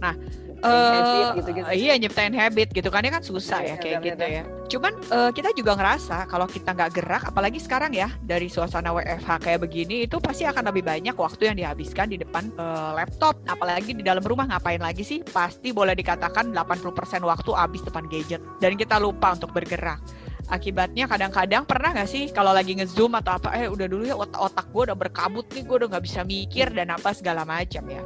Nah, 0.00 0.16
habit 0.64 1.04
Eh, 1.04 1.36
gitu-gitu. 1.38 1.66
iya 1.76 1.92
nyiptain 1.94 2.32
habit 2.32 2.68
gitu 2.70 2.88
kan 2.88 3.04
ya 3.04 3.12
kan 3.12 3.22
susah 3.22 3.60
Iya, 3.60 3.68
ya 3.68 3.76
kayak 3.76 3.98
benar, 4.00 4.08
gitu 4.08 4.24
ya. 4.26 4.42
Cuman 4.64 4.92
eh, 4.96 5.30
kita 5.30 5.50
juga 5.52 5.72
ngerasa 5.76 6.16
kalau 6.24 6.46
kita 6.46 6.70
nggak 6.72 6.90
gerak, 6.94 7.22
apalagi 7.28 7.58
sekarang 7.60 7.92
ya 7.92 8.08
dari 8.20 8.48
suasana 8.48 8.90
WFH 8.90 9.28
kayak 9.40 9.60
begini 9.60 10.04
itu 10.04 10.16
pasti 10.18 10.44
akan 10.44 10.72
lebih 10.72 10.82
banyak 10.82 11.14
waktu 11.14 11.42
yang 11.52 11.56
dihabiskan 11.56 12.08
di 12.08 12.16
depan 12.16 12.48
eh, 12.50 12.90
laptop. 12.94 13.36
Apalagi 13.44 13.92
di 13.92 14.02
dalam 14.02 14.24
rumah 14.24 14.48
ngapain 14.48 14.80
lagi 14.80 15.04
sih? 15.04 15.20
Pasti 15.20 15.70
boleh 15.70 15.92
dikatakan 15.92 16.50
80% 16.50 16.90
waktu 17.22 17.50
habis 17.52 17.84
depan 17.84 18.08
gadget 18.08 18.40
dan 18.58 18.74
kita 18.74 18.96
lupa 18.96 19.36
untuk 19.36 19.52
bergerak. 19.52 20.00
Akibatnya 20.44 21.08
kadang-kadang 21.08 21.64
pernah 21.64 21.96
nggak 21.96 22.08
sih 22.08 22.28
kalau 22.28 22.52
lagi 22.52 22.76
ngezoom 22.76 23.16
atau 23.16 23.40
apa, 23.40 23.56
eh 23.56 23.64
udah 23.64 23.88
dulu 23.88 24.04
ya 24.04 24.12
otak-otak 24.12 24.68
gue 24.68 24.82
udah 24.92 24.98
berkabut 24.98 25.46
nih, 25.56 25.64
gue 25.64 25.76
udah 25.80 25.88
nggak 25.96 26.04
bisa 26.04 26.20
mikir 26.20 26.68
dan 26.68 26.92
apa 26.92 27.16
segala 27.16 27.48
macam 27.48 27.84
ya. 27.88 28.04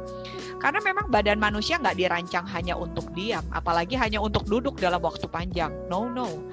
Karena 0.59 0.79
memang 0.79 1.11
badan 1.11 1.39
manusia 1.39 1.75
nggak 1.79 1.99
dirancang 1.99 2.47
hanya 2.51 2.79
untuk 2.79 3.11
diam, 3.11 3.43
apalagi 3.51 3.99
hanya 3.99 4.23
untuk 4.23 4.47
duduk 4.47 4.79
dalam 4.79 5.03
waktu 5.03 5.27
panjang. 5.27 5.71
No, 5.91 6.07
no. 6.07 6.47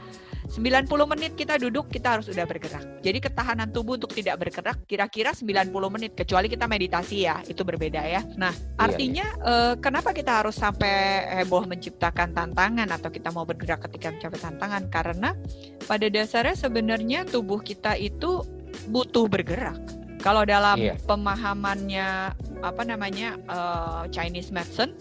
90 0.46 0.88
menit 1.12 1.32
kita 1.34 1.58
duduk, 1.58 1.90
kita 1.90 2.18
harus 2.18 2.30
udah 2.30 2.46
bergerak. 2.46 3.02
Jadi 3.02 3.18
ketahanan 3.18 3.68
tubuh 3.74 3.98
untuk 3.98 4.14
tidak 4.14 4.38
bergerak 4.40 4.78
kira-kira 4.86 5.34
90 5.34 5.70
menit, 5.90 6.14
kecuali 6.14 6.46
kita 6.46 6.70
meditasi 6.70 7.26
ya, 7.26 7.42
itu 7.46 7.66
berbeda 7.66 8.02
ya. 8.06 8.22
Nah, 8.38 8.54
artinya 8.78 9.26
eh, 9.42 9.74
kenapa 9.82 10.14
kita 10.14 10.42
harus 10.44 10.56
sampai 10.56 11.26
heboh 11.42 11.66
menciptakan 11.66 12.32
tantangan 12.32 12.88
atau 12.94 13.10
kita 13.10 13.34
mau 13.34 13.42
bergerak 13.42 13.84
ketika 13.90 14.14
mencapai 14.14 14.38
tantangan? 14.40 14.82
Karena 14.88 15.30
pada 15.84 16.06
dasarnya 16.06 16.56
sebenarnya 16.56 17.26
tubuh 17.26 17.58
kita 17.60 17.98
itu 17.98 18.42
butuh 18.90 19.26
bergerak. 19.26 19.78
Kalau 20.22 20.42
dalam 20.42 20.80
Iya. 20.80 20.98
pemahamannya 21.06 22.08
apa 22.64 22.82
namanya 22.82 23.36
eh, 23.46 24.02
Chinese 24.10 24.50
medicine 24.50 24.94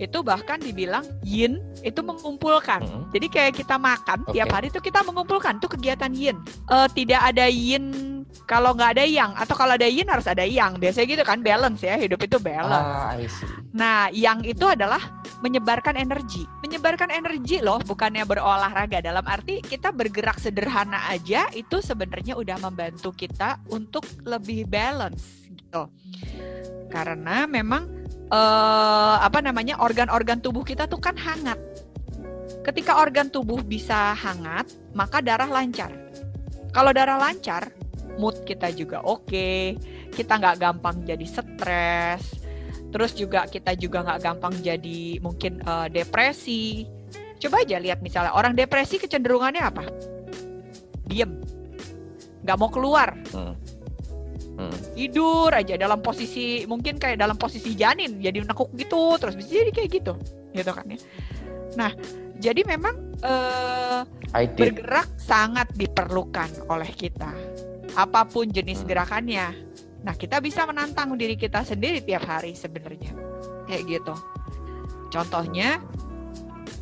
itu 0.00 0.18
bahkan 0.24 0.56
dibilang 0.60 1.04
yin 1.26 1.60
itu 1.84 2.00
mengumpulkan. 2.00 2.80
Mm. 2.82 3.02
Jadi 3.12 3.26
kayak 3.28 3.54
kita 3.58 3.76
makan 3.76 4.24
Oke. 4.24 4.38
tiap 4.38 4.48
hari 4.52 4.72
itu 4.72 4.80
kita 4.80 5.04
mengumpulkan 5.04 5.60
tuh 5.60 5.70
kegiatan 5.72 6.12
yin. 6.14 6.36
Eh, 6.70 6.88
tidak 6.96 7.20
ada 7.34 7.46
yin 7.50 8.12
kalau 8.48 8.72
nggak 8.72 8.98
ada 8.98 9.04
yang 9.04 9.30
atau 9.36 9.54
kalau 9.56 9.76
ada 9.76 9.84
yin 9.86 10.08
harus 10.08 10.24
ada 10.24 10.42
yang. 10.42 10.76
Biasanya 10.80 11.06
gitu 11.18 11.24
kan 11.24 11.44
balance 11.44 11.84
ya 11.84 11.96
hidup 12.00 12.20
itu 12.24 12.40
balance. 12.40 12.88
Ah, 12.88 13.16
I 13.16 13.28
see. 13.28 13.48
Nah, 13.72 14.08
yang 14.12 14.44
itu 14.44 14.64
adalah 14.68 15.00
menyebarkan 15.40 15.96
energi. 15.96 16.44
Menyebarkan 16.60 17.08
energi 17.12 17.60
loh, 17.64 17.80
bukannya 17.82 18.24
berolahraga. 18.24 19.00
Dalam 19.00 19.24
arti 19.24 19.64
kita 19.64 19.90
bergerak 19.90 20.38
sederhana 20.38 21.08
aja 21.08 21.48
itu 21.52 21.80
sebenarnya 21.80 22.36
udah 22.36 22.56
membantu 22.60 23.12
kita 23.12 23.58
untuk 23.72 24.04
lebih 24.24 24.68
balance 24.68 25.41
gitu. 25.72 25.88
Karena 26.92 27.48
memang 27.48 27.88
eh, 28.28 29.16
apa 29.24 29.40
namanya 29.40 29.80
organ-organ 29.80 30.44
tubuh 30.44 30.60
kita 30.60 30.84
tuh 30.84 31.00
kan 31.00 31.16
hangat. 31.16 31.56
Ketika 32.62 33.00
organ 33.00 33.32
tubuh 33.32 33.64
bisa 33.64 34.12
hangat, 34.12 34.68
maka 34.92 35.24
darah 35.24 35.48
lancar. 35.48 35.90
Kalau 36.70 36.92
darah 36.92 37.18
lancar, 37.18 37.72
mood 38.20 38.44
kita 38.44 38.68
juga 38.76 39.00
oke. 39.00 39.80
Kita 40.12 40.36
nggak 40.36 40.60
gampang 40.60 41.08
jadi 41.08 41.24
stres, 41.24 42.44
Terus 42.92 43.16
juga 43.16 43.48
kita 43.48 43.72
juga 43.72 44.04
nggak 44.04 44.20
gampang 44.20 44.52
jadi 44.60 45.16
mungkin 45.24 45.64
eh, 45.64 45.88
depresi. 45.88 46.84
Coba 47.40 47.64
aja 47.64 47.80
lihat 47.80 48.04
misalnya 48.04 48.36
orang 48.36 48.52
depresi 48.54 49.00
kecenderungannya 49.00 49.62
apa? 49.64 49.88
Diem, 51.08 51.40
nggak 52.44 52.56
mau 52.60 52.70
keluar, 52.70 53.16
Hmm. 53.32 53.56
Hmm. 54.52 54.76
tidur 54.92 55.48
aja 55.48 55.80
dalam 55.80 56.04
posisi 56.04 56.68
mungkin 56.68 57.00
kayak 57.00 57.16
dalam 57.16 57.40
posisi 57.40 57.72
janin, 57.72 58.20
jadi 58.20 58.44
nekuk 58.44 58.68
gitu, 58.76 59.16
terus 59.16 59.32
bisa 59.32 59.48
jadi 59.48 59.72
kayak 59.72 59.90
gitu, 59.96 60.12
gitu 60.52 60.70
kan 60.76 60.84
ya. 60.92 60.98
Nah, 61.72 61.90
jadi 62.36 62.60
memang 62.68 62.94
did. 64.52 64.76
bergerak 64.76 65.08
sangat 65.16 65.72
diperlukan 65.72 66.68
oleh 66.68 66.90
kita. 66.92 67.32
Apa 67.96 68.28
pun 68.28 68.48
jenis 68.52 68.84
Hmm. 68.84 68.88
gerakannya. 68.92 69.46
Nah, 70.02 70.14
kita 70.18 70.42
bisa 70.42 70.66
menantang 70.68 71.14
diri 71.16 71.38
kita 71.38 71.62
sendiri 71.64 72.02
tiap 72.04 72.26
hari 72.26 72.52
sebenarnya. 72.52 73.14
Kayak 73.70 73.82
gitu. 73.88 74.14
Contohnya, 75.12 75.78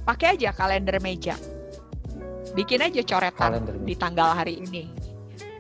pakai 0.07 0.39
aja 0.39 0.51
kalender 0.57 0.99
meja. 0.99 1.37
Bikin 2.51 2.83
aja 2.83 3.03
coretan 3.07 3.63
di 3.87 3.95
tanggal 3.95 4.35
hari 4.35 4.59
ini. 4.65 5.00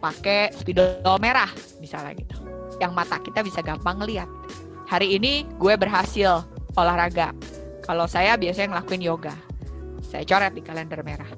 Pakai 0.00 0.50
spidol 0.56 1.16
merah 1.20 1.48
misalnya 1.78 2.16
gitu. 2.16 2.36
Yang 2.80 2.92
mata 2.96 3.20
kita 3.20 3.44
bisa 3.44 3.60
gampang 3.60 4.00
ngeliat. 4.00 4.28
Hari 4.88 5.20
ini 5.20 5.44
gue 5.60 5.74
berhasil 5.76 6.42
olahraga. 6.74 7.36
Kalau 7.84 8.08
saya 8.08 8.34
biasanya 8.40 8.76
ngelakuin 8.76 9.02
yoga. 9.04 9.34
Saya 10.02 10.26
coret 10.26 10.56
di 10.56 10.62
kalender 10.64 11.04
merah. 11.04 11.28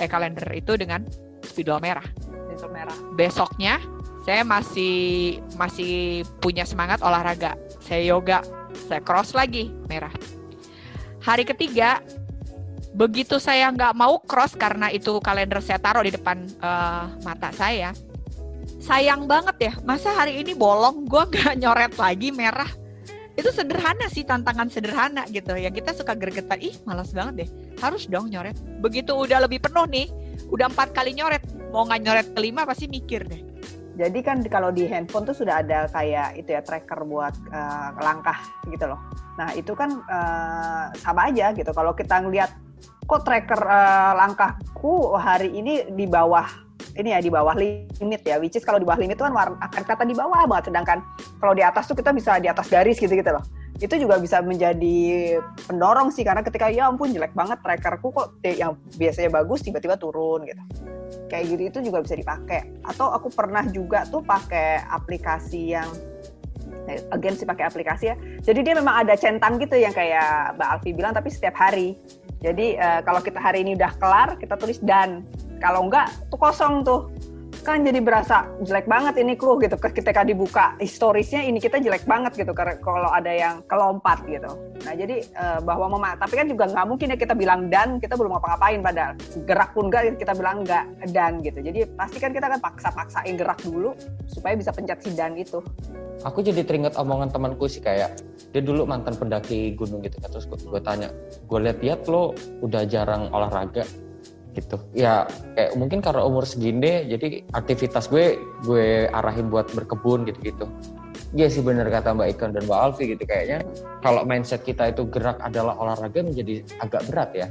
Eh 0.00 0.08
kalender 0.08 0.48
itu 0.56 0.74
dengan 0.74 1.04
spidol 1.44 1.78
merah. 1.78 2.04
Itu 2.50 2.66
merah. 2.72 2.96
Besoknya 3.14 3.78
saya 4.26 4.42
masih 4.42 5.38
masih 5.54 6.26
punya 6.42 6.66
semangat 6.66 6.98
olahraga. 6.98 7.54
Saya 7.78 8.02
yoga, 8.02 8.42
saya 8.90 8.98
cross 8.98 9.38
lagi 9.38 9.70
merah. 9.86 10.10
Hari 11.22 11.46
ketiga 11.46 12.02
begitu 12.96 13.38
saya 13.38 13.70
nggak 13.70 13.94
mau 13.94 14.18
cross 14.24 14.58
karena 14.58 14.88
itu 14.88 15.20
kalender 15.22 15.60
saya 15.60 15.78
taruh 15.78 16.02
di 16.02 16.10
depan 16.10 16.42
eh, 16.42 17.04
mata 17.22 17.54
saya. 17.54 17.94
Sayang 18.86 19.26
banget 19.26 19.56
ya, 19.58 19.72
masa 19.82 20.14
hari 20.14 20.38
ini 20.46 20.54
bolong, 20.54 21.10
gue 21.10 21.18
nggak 21.18 21.58
nyoret 21.62 21.98
lagi 21.98 22.30
merah. 22.30 22.70
Itu 23.34 23.50
sederhana 23.50 24.06
sih, 24.06 24.22
tantangan 24.22 24.70
sederhana 24.70 25.26
gitu. 25.26 25.58
Yang 25.58 25.82
kita 25.82 25.90
suka 25.90 26.14
gergetan, 26.14 26.62
ih 26.62 26.78
malas 26.86 27.10
banget 27.10 27.34
deh. 27.42 27.48
Harus 27.82 28.06
dong 28.06 28.30
nyoret. 28.30 28.54
Begitu 28.78 29.10
udah 29.10 29.42
lebih 29.42 29.58
penuh 29.58 29.90
nih, 29.90 30.06
udah 30.54 30.70
empat 30.70 30.94
kali 30.94 31.18
nyoret, 31.18 31.42
mau 31.74 31.82
nggak 31.82 31.98
nyoret 32.06 32.26
kelima 32.38 32.62
pasti 32.62 32.86
mikir 32.86 33.26
deh. 33.26 33.42
Jadi 33.98 34.22
kan 34.22 34.38
kalau 34.46 34.70
di 34.70 34.86
handphone 34.86 35.26
tuh 35.26 35.34
sudah 35.34 35.66
ada 35.66 35.90
kayak 35.90 36.38
itu 36.38 36.54
ya 36.54 36.62
tracker 36.62 37.02
buat 37.02 37.34
eh, 37.50 37.88
langkah 37.98 38.38
gitu 38.70 38.86
loh. 38.86 39.02
Nah 39.34 39.50
itu 39.58 39.74
kan 39.74 39.98
eh, 39.98 40.84
sama 40.94 41.26
aja 41.26 41.50
gitu. 41.58 41.74
Kalau 41.74 41.90
kita 41.90 42.22
ngelihat 42.22 42.54
kok 43.02 43.26
tracker 43.26 43.66
eh, 43.66 44.12
langkahku 44.14 45.10
hari 45.18 45.58
ini 45.58 45.90
di 45.90 46.06
bawah 46.06 46.65
ini 46.96 47.12
ya 47.12 47.20
di 47.20 47.30
bawah 47.30 47.54
limit 47.56 48.22
ya. 48.24 48.40
Which 48.40 48.56
is 48.56 48.64
kalau 48.64 48.80
di 48.80 48.86
bawah 48.88 49.00
limit 49.00 49.20
itu 49.20 49.24
kan 49.24 49.34
warna, 49.36 49.56
akan 49.60 49.80
kelihatan 49.84 50.08
di 50.08 50.16
bawah 50.16 50.42
banget. 50.48 50.72
Sedangkan 50.72 50.98
kalau 51.40 51.52
di 51.52 51.62
atas 51.62 51.84
tuh 51.88 51.96
kita 51.96 52.10
bisa 52.16 52.40
di 52.40 52.48
atas 52.48 52.66
garis 52.68 52.96
gitu 52.96 53.12
gitu 53.12 53.30
loh. 53.30 53.44
Itu 53.76 53.94
juga 54.00 54.16
bisa 54.16 54.40
menjadi 54.40 55.36
pendorong 55.68 56.08
sih 56.08 56.24
karena 56.24 56.40
ketika 56.40 56.72
ya 56.72 56.88
ampun 56.88 57.12
jelek 57.12 57.36
banget 57.36 57.60
trackerku 57.60 58.08
kok 58.08 58.40
eh, 58.40 58.56
yang 58.56 58.80
biasanya 58.96 59.28
bagus 59.44 59.60
tiba-tiba 59.60 60.00
turun 60.00 60.48
gitu 60.48 60.64
kayak 61.26 61.44
gitu 61.50 61.62
itu 61.66 61.78
juga 61.90 62.02
bisa 62.02 62.14
dipakai 62.14 62.82
atau 62.86 63.10
aku 63.10 63.28
pernah 63.30 63.66
juga 63.70 64.06
tuh 64.06 64.22
pakai 64.22 64.86
aplikasi 64.86 65.74
yang 65.74 65.88
eh, 66.86 67.02
again 67.10 67.34
sih 67.34 67.46
pakai 67.46 67.66
aplikasi 67.66 68.14
ya 68.14 68.16
jadi 68.42 68.60
dia 68.62 68.74
memang 68.78 69.06
ada 69.06 69.14
centang 69.18 69.58
gitu 69.58 69.74
yang 69.74 69.94
kayak 69.94 70.54
Mbak 70.58 70.68
Alfi 70.78 70.90
bilang 70.94 71.12
tapi 71.14 71.28
setiap 71.30 71.58
hari 71.58 71.98
jadi 72.40 72.66
eh, 72.78 73.00
kalau 73.02 73.20
kita 73.22 73.42
hari 73.42 73.66
ini 73.66 73.74
udah 73.74 73.92
kelar 73.98 74.38
kita 74.38 74.54
tulis 74.54 74.78
dan 74.82 75.26
kalau 75.60 75.88
enggak 75.88 76.12
tuh 76.28 76.38
kosong 76.38 76.84
tuh. 76.86 77.10
Kan 77.64 77.82
jadi 77.82 77.98
berasa 77.98 78.46
jelek 78.62 78.86
banget 78.86 79.18
ini 79.18 79.34
clue 79.34 79.58
gitu 79.58 79.74
ketika 79.74 80.22
dibuka 80.22 80.78
historisnya 80.78 81.42
ini 81.42 81.58
kita 81.58 81.82
jelek 81.82 82.06
banget 82.06 82.38
gitu 82.38 82.54
karena 82.54 82.78
kalau 82.78 83.10
ada 83.10 83.26
yang 83.26 83.58
kelompat 83.66 84.22
gitu. 84.30 84.46
Nah 84.86 84.94
jadi 84.94 85.26
eh, 85.26 85.58
bahwa 85.66 85.98
mema 85.98 86.14
tapi 86.14 86.38
kan 86.38 86.46
juga 86.46 86.70
nggak 86.70 86.86
mungkin 86.86 87.10
ya 87.10 87.18
kita 87.18 87.34
bilang 87.34 87.66
dan 87.66 87.98
kita 87.98 88.14
belum 88.14 88.38
ngapa-ngapain 88.38 88.78
padahal 88.86 89.12
gerak 89.42 89.74
pun 89.74 89.90
enggak 89.90 90.14
kita 90.14 90.32
bilang 90.38 90.62
enggak 90.62 90.84
dan 91.10 91.42
gitu. 91.42 91.58
Jadi 91.58 91.80
pasti 91.98 92.22
kan 92.22 92.30
kita 92.30 92.46
kan 92.54 92.60
paksa-paksain 92.62 93.34
gerak 93.34 93.58
dulu 93.66 93.98
supaya 94.30 94.54
bisa 94.54 94.70
pencet 94.70 95.02
si 95.02 95.10
dan 95.18 95.34
itu. 95.34 95.58
Aku 96.22 96.46
jadi 96.46 96.62
teringat 96.62 96.94
omongan 96.94 97.34
temanku 97.34 97.66
sih 97.66 97.82
kayak 97.82 98.14
dia 98.54 98.62
dulu 98.62 98.86
mantan 98.86 99.18
pendaki 99.18 99.74
gunung 99.74 100.06
gitu 100.06 100.22
kan 100.22 100.30
terus 100.30 100.46
gue 100.46 100.80
tanya 100.86 101.10
gue 101.50 101.58
lihat-lihat 101.66 102.06
lo 102.06 102.30
udah 102.62 102.86
jarang 102.86 103.26
olahraga 103.34 103.82
gitu. 104.56 104.80
Ya 104.96 105.28
kayak 105.52 105.76
mungkin 105.76 106.00
karena 106.00 106.24
umur 106.24 106.48
segini 106.48 107.04
jadi 107.04 107.44
aktivitas 107.52 108.08
gue 108.08 108.40
gue 108.64 109.06
arahin 109.12 109.52
buat 109.52 109.68
berkebun 109.76 110.24
gitu-gitu. 110.24 110.64
Iya 111.36 111.52
sih 111.52 111.60
bener 111.60 111.92
kata 111.92 112.16
Mbak 112.16 112.28
Ikan 112.38 112.50
dan 112.56 112.64
Mbak 112.64 112.80
Alfi 112.80 113.12
gitu 113.12 113.28
kayaknya 113.28 113.60
kalau 114.00 114.24
mindset 114.24 114.64
kita 114.64 114.88
itu 114.88 115.04
gerak 115.12 115.36
adalah 115.44 115.76
olahraga 115.76 116.24
menjadi 116.24 116.64
agak 116.80 117.02
berat 117.12 117.30
ya. 117.36 117.48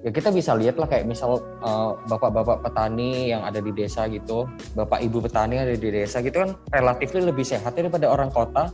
Ya 0.00 0.10
kita 0.14 0.32
bisa 0.32 0.56
lihat 0.56 0.80
lah 0.80 0.88
kayak 0.88 1.10
misal 1.10 1.42
eh, 1.42 1.90
bapak-bapak 2.06 2.64
petani 2.64 3.34
yang 3.34 3.42
ada 3.44 3.60
di 3.60 3.74
desa 3.74 4.08
gitu 4.08 4.48
bapak 4.72 5.04
ibu 5.04 5.20
petani 5.20 5.60
yang 5.60 5.66
ada 5.68 5.76
di 5.76 5.90
desa 5.92 6.24
gitu 6.24 6.40
kan 6.40 6.56
relatif 6.72 7.12
lebih 7.12 7.44
sehat 7.44 7.74
daripada 7.74 8.06
orang 8.06 8.30
kota. 8.30 8.70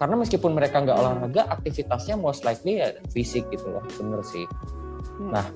Karena 0.00 0.18
meskipun 0.18 0.58
mereka 0.58 0.82
nggak 0.82 0.98
olahraga 0.98 1.42
aktivitasnya 1.52 2.18
most 2.18 2.42
likely 2.42 2.82
ya 2.82 2.90
fisik 3.14 3.46
gitu 3.54 3.70
loh 3.70 3.84
bener 4.00 4.24
sih. 4.26 4.48
Nah, 5.30 5.46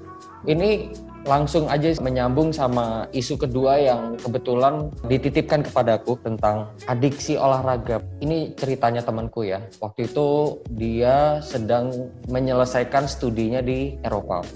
ini 0.46 0.94
langsung 1.26 1.66
aja 1.66 1.90
menyambung 1.98 2.54
sama 2.54 3.10
isu 3.10 3.34
kedua 3.34 3.82
yang 3.82 4.14
kebetulan 4.14 4.94
dititipkan 5.10 5.66
kepadaku 5.66 6.14
tentang 6.22 6.70
adiksi 6.86 7.34
olahraga. 7.34 7.98
Ini 8.22 8.54
ceritanya 8.54 9.02
temanku 9.02 9.42
ya. 9.42 9.58
Waktu 9.82 10.06
itu 10.06 10.62
dia 10.70 11.42
sedang 11.42 11.90
menyelesaikan 12.30 13.10
studinya 13.10 13.58
di 13.58 13.98
Eropa. 14.06 14.46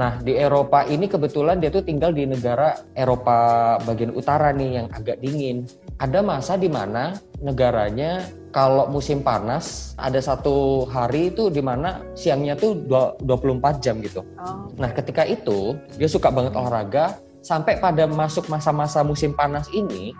Nah, 0.00 0.16
di 0.24 0.32
Eropa 0.40 0.88
ini 0.88 1.06
kebetulan 1.06 1.60
dia 1.60 1.68
tuh 1.68 1.84
tinggal 1.84 2.16
di 2.16 2.24
negara 2.24 2.72
Eropa 2.96 3.76
bagian 3.84 4.16
utara 4.16 4.48
nih 4.56 4.80
yang 4.80 4.86
agak 4.96 5.20
dingin. 5.20 5.68
Ada 6.00 6.24
masa 6.24 6.56
di 6.56 6.72
mana 6.72 7.12
negaranya 7.44 8.24
kalau 8.54 8.86
musim 8.86 9.18
panas 9.18 9.98
ada 9.98 10.22
satu 10.22 10.86
hari 10.86 11.34
itu 11.34 11.50
di 11.50 11.58
mana 11.58 12.06
siangnya 12.14 12.54
tuh 12.54 12.78
dua- 12.86 13.18
24 13.18 13.82
jam 13.82 13.98
gitu. 13.98 14.22
Oh. 14.38 14.70
Nah, 14.78 14.94
ketika 14.94 15.26
itu 15.26 15.74
dia 15.98 16.06
suka 16.06 16.30
banget 16.30 16.54
olahraga 16.54 17.18
sampai 17.42 17.82
pada 17.82 18.06
masuk 18.06 18.46
masa-masa 18.46 19.02
musim 19.02 19.34
panas 19.34 19.66
ini 19.74 20.14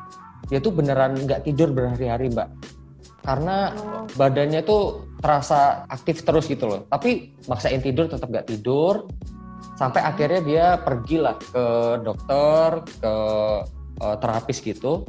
dia 0.50 0.58
tuh 0.58 0.74
beneran 0.74 1.14
nggak 1.14 1.46
tidur 1.46 1.70
berhari-hari, 1.70 2.28
Mbak. 2.34 2.48
Karena 3.22 3.70
Oh. 3.70 4.04
badannya 4.18 4.66
tuh 4.66 5.06
terasa 5.22 5.86
aktif 5.86 6.26
terus 6.26 6.50
gitu 6.50 6.66
loh. 6.66 6.80
Tapi 6.90 7.38
maksain 7.46 7.80
tidur 7.80 8.10
tetap 8.10 8.28
nggak 8.28 8.50
tidur 8.50 9.06
sampai 9.78 10.02
akhirnya 10.02 10.40
dia 10.42 10.66
pergilah 10.82 11.38
ke 11.38 11.64
dokter, 12.02 12.82
ke 12.98 13.14
eh, 13.94 14.16
terapis 14.18 14.58
gitu, 14.58 15.06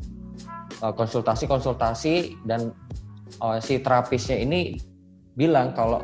eh, 0.77 0.93
konsultasi-konsultasi 0.93 2.45
dan 2.45 2.69
eh, 3.27 3.59
si 3.61 3.79
terapisnya 3.79 4.37
ini 4.37 4.77
bilang 5.35 5.75
kalau 5.75 6.01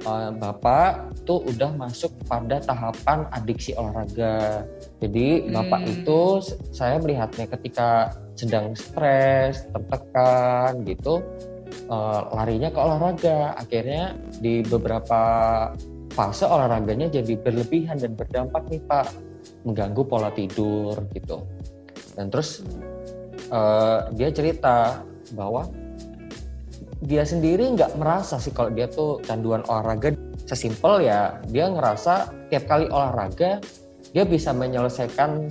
eh, 0.00 0.30
bapak 0.32 1.12
tuh 1.28 1.44
udah 1.44 1.76
masuk 1.76 2.08
pada 2.24 2.56
tahapan 2.58 3.28
adiksi 3.30 3.76
olahraga. 3.76 4.64
Jadi 4.96 5.52
bapak 5.52 5.84
Hmm. 5.84 5.92
itu 5.92 6.20
s- 6.40 6.56
saya 6.72 6.96
melihatnya 6.96 7.44
ketika 7.44 8.08
sedang 8.32 8.72
stres, 8.72 9.68
tertekan 9.68 10.80
gitu, 10.88 11.20
eh, 11.68 12.20
larinya 12.32 12.72
ke 12.72 12.80
olahraga. 12.80 13.52
Akhirnya 13.60 14.16
di 14.40 14.64
beberapa 14.64 15.20
fase 16.16 16.48
olahraganya 16.48 17.12
jadi 17.12 17.36
berlebihan 17.36 18.00
dan 18.00 18.16
berdampak 18.16 18.66
nih 18.72 18.80
pak, 18.88 19.12
mengganggu 19.68 20.02
pola 20.08 20.32
tidur 20.32 20.96
gitu. 21.12 21.44
Dan 22.16 22.32
terus 22.32 22.64
eh, 23.52 23.98
dia 24.16 24.32
cerita 24.32 25.04
bahwa 25.36 25.68
dia 27.00 27.24
sendiri 27.24 27.64
nggak 27.76 27.96
merasa 27.96 28.36
sih 28.36 28.52
kalau 28.52 28.68
dia 28.72 28.84
tuh 28.88 29.20
canduan 29.24 29.64
olahraga. 29.68 30.12
Sesimpel 30.44 31.06
ya 31.06 31.38
dia 31.48 31.70
ngerasa 31.70 32.32
tiap 32.50 32.66
kali 32.66 32.90
olahraga 32.90 33.62
dia 34.10 34.24
bisa 34.26 34.50
menyelesaikan 34.50 35.48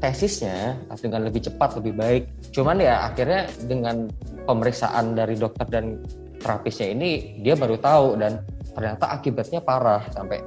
tesisnya 0.00 0.74
dengan 0.98 1.28
lebih 1.28 1.44
cepat 1.46 1.78
lebih 1.80 1.94
baik. 1.96 2.22
Cuman 2.50 2.80
ya 2.82 3.08
akhirnya 3.08 3.46
dengan 3.64 4.10
pemeriksaan 4.44 5.14
dari 5.14 5.36
dokter 5.36 5.68
dan 5.68 6.00
terapisnya 6.40 6.96
ini 6.96 7.40
dia 7.44 7.54
baru 7.54 7.76
tahu 7.76 8.16
dan 8.16 8.40
ternyata 8.72 9.12
akibatnya 9.12 9.60
parah 9.60 10.02
sampai 10.10 10.40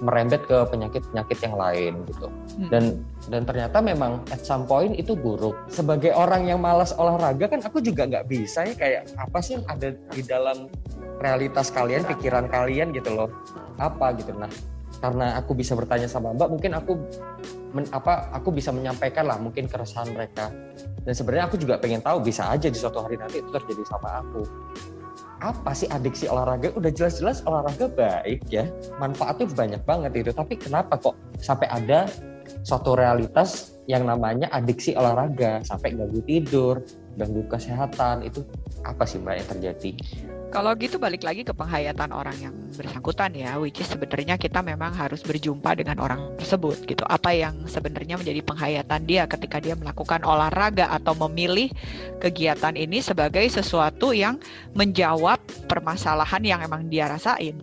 merembet 0.00 0.42
ke 0.46 0.58
penyakit-penyakit 0.68 1.38
yang 1.42 1.56
lain 1.56 1.92
gitu. 2.06 2.26
Hmm. 2.28 2.68
dan 2.72 2.84
dan 3.28 3.42
ternyata 3.44 3.78
memang 3.78 4.24
at 4.32 4.42
some 4.42 4.64
point 4.64 4.96
itu 4.96 5.14
buruk. 5.14 5.54
Sebagai 5.70 6.10
orang 6.14 6.48
yang 6.48 6.58
malas 6.58 6.94
olahraga 6.96 7.46
kan 7.46 7.60
aku 7.62 7.78
juga 7.78 8.08
nggak 8.08 8.26
bisa 8.26 8.64
ya 8.66 8.74
kayak 8.74 9.02
apa 9.14 9.38
sih 9.38 9.60
yang 9.60 9.64
ada 9.68 9.88
di 9.92 10.22
dalam 10.24 10.66
realitas 11.22 11.68
kalian 11.70 12.02
pikiran 12.06 12.48
kalian 12.50 12.90
gitu 12.94 13.12
loh. 13.14 13.30
Apa? 13.78 14.14
gitu. 14.16 14.34
Nah 14.34 14.50
karena 14.98 15.38
aku 15.38 15.54
bisa 15.54 15.78
bertanya 15.78 16.10
sama 16.10 16.34
mbak 16.34 16.50
mungkin 16.50 16.74
aku 16.74 16.98
men- 17.70 17.86
apa 17.94 18.34
aku 18.34 18.50
bisa 18.50 18.74
menyampaikan 18.74 19.30
lah 19.30 19.38
mungkin 19.38 19.70
keresahan 19.70 20.10
mereka. 20.10 20.50
Dan 21.06 21.14
sebenarnya 21.14 21.46
aku 21.46 21.56
juga 21.56 21.78
pengen 21.78 22.02
tahu 22.02 22.20
bisa 22.20 22.50
aja 22.50 22.68
di 22.68 22.76
suatu 22.76 23.00
hari 23.00 23.16
nanti 23.16 23.40
itu 23.40 23.48
terjadi 23.48 23.82
sama 23.86 24.20
aku 24.20 24.42
apa 25.38 25.70
sih 25.74 25.86
adiksi 25.90 26.26
olahraga? 26.26 26.74
Udah 26.74 26.90
jelas-jelas 26.90 27.42
olahraga 27.46 27.86
baik 27.90 28.46
ya. 28.50 28.66
Manfaatnya 28.98 29.46
banyak 29.54 29.82
banget 29.86 30.12
itu. 30.26 30.30
Tapi 30.34 30.58
kenapa 30.58 30.98
kok 30.98 31.14
sampai 31.38 31.70
ada 31.70 32.10
suatu 32.66 32.98
realitas 32.98 33.78
yang 33.86 34.04
namanya 34.06 34.50
adiksi 34.50 34.98
olahraga? 34.98 35.62
Sampai 35.62 35.94
ganggu 35.94 36.20
tidur 36.26 36.82
ganggu 37.18 37.42
kesehatan 37.50 38.22
itu 38.22 38.46
apa 38.86 39.02
sih 39.02 39.18
mbak 39.18 39.42
yang 39.42 39.48
terjadi 39.50 39.92
Kalau 40.48 40.72
gitu 40.80 40.96
balik 40.96 41.28
lagi 41.28 41.44
ke 41.44 41.52
penghayatan 41.52 42.08
orang 42.08 42.32
yang 42.40 42.56
bersangkutan 42.72 43.36
ya, 43.36 43.60
which 43.60 43.84
is 43.84 43.88
sebenarnya 43.92 44.40
kita 44.40 44.64
memang 44.64 44.96
harus 44.96 45.20
berjumpa 45.20 45.76
dengan 45.76 46.00
orang 46.00 46.40
tersebut 46.40 46.88
gitu. 46.88 47.04
Apa 47.04 47.36
yang 47.36 47.68
sebenarnya 47.68 48.16
menjadi 48.16 48.40
penghayatan 48.40 49.04
dia 49.04 49.28
ketika 49.28 49.60
dia 49.60 49.76
melakukan 49.76 50.24
olahraga 50.24 50.88
atau 50.88 51.12
memilih 51.28 51.68
kegiatan 52.16 52.80
ini 52.80 53.04
sebagai 53.04 53.44
sesuatu 53.44 54.16
yang 54.16 54.40
menjawab 54.72 55.36
permasalahan 55.68 56.40
yang 56.40 56.60
emang 56.64 56.88
dia 56.88 57.12
rasain. 57.12 57.60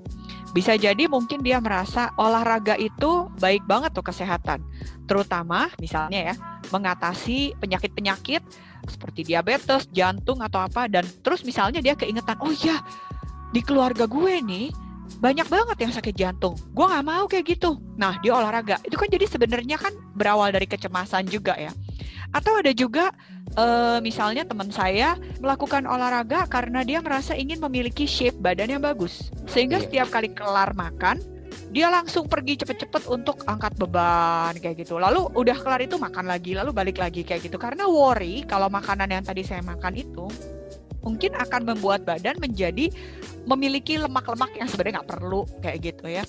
Bisa 0.54 0.78
jadi 0.78 1.10
mungkin 1.10 1.42
dia 1.42 1.58
merasa 1.58 2.14
olahraga 2.22 2.78
itu 2.78 3.34
baik 3.44 3.66
banget 3.68 3.92
tuh 3.92 4.06
kesehatan. 4.06 4.62
Terutama 5.10 5.74
misalnya 5.84 6.32
ya, 6.32 6.36
mengatasi 6.70 7.60
penyakit-penyakit 7.60 8.39
seperti 8.88 9.26
diabetes, 9.28 9.89
jantung 9.91 10.41
atau 10.41 10.62
apa 10.62 10.88
dan 10.89 11.04
terus 11.21 11.43
misalnya 11.43 11.82
dia 11.82 11.93
keingetan, 11.98 12.38
oh 12.41 12.52
iya 12.52 12.80
di 13.54 13.62
keluarga 13.63 14.04
gue 14.10 14.41
nih 14.43 14.67
banyak 15.21 15.48
banget 15.48 15.78
yang 15.80 15.93
sakit 15.93 16.15
jantung. 16.17 16.58
Gue 16.74 16.86
nggak 16.89 17.06
mau 17.06 17.30
kayak 17.30 17.45
gitu. 17.56 17.78
Nah 17.95 18.17
dia 18.19 18.34
olahraga 18.34 18.82
itu 18.84 18.98
kan 18.98 19.08
jadi 19.08 19.26
sebenarnya 19.30 19.78
kan 19.78 19.93
berawal 20.17 20.50
dari 20.52 20.65
kecemasan 20.65 21.30
juga 21.30 21.54
ya. 21.56 21.71
Atau 22.34 22.58
ada 22.58 22.74
juga 22.76 23.13
eh, 23.56 24.00
misalnya 24.02 24.43
teman 24.43 24.67
saya 24.74 25.15
melakukan 25.39 25.86
olahraga 25.88 26.50
karena 26.50 26.84
dia 26.84 27.00
merasa 27.00 27.38
ingin 27.38 27.62
memiliki 27.62 28.04
shape 28.10 28.36
badan 28.41 28.76
yang 28.76 28.84
bagus. 28.84 29.32
Sehingga 29.48 29.80
Iya. 29.80 29.86
setiap 29.88 30.08
kali 30.10 30.34
kelar 30.34 30.74
makan 30.76 31.21
dia 31.74 31.91
langsung 31.91 32.26
pergi 32.30 32.60
cepet-cepet 32.62 33.12
untuk 33.12 33.44
angkat 33.46 33.76
beban 33.76 34.56
kayak 34.58 34.86
gitu. 34.86 34.96
Lalu 34.96 35.28
udah 35.36 35.58
kelar 35.60 35.82
itu 35.84 36.00
makan 36.00 36.26
lagi, 36.30 36.56
lalu 36.56 36.72
balik 36.72 36.98
lagi 37.02 37.22
kayak 37.28 37.46
gitu. 37.46 37.60
Karena 37.60 37.86
worry 37.89 38.48
kalau 38.48 38.72
makanan 38.72 39.12
yang 39.12 39.24
tadi 39.26 39.44
saya 39.44 39.60
makan 39.65 39.94
itu 39.98 40.26
mungkin 41.06 41.38
akan 41.38 41.62
membuat 41.70 42.02
badan 42.02 42.41
menjadi 42.41 42.89
memiliki 43.46 44.02
lemak-lemak 44.02 44.58
yang 44.58 44.65
sebenarnya 44.65 45.02
nggak 45.02 45.12
perlu 45.20 45.46
kayak 45.62 45.78
gitu 45.86 46.06
ya. 46.10 46.26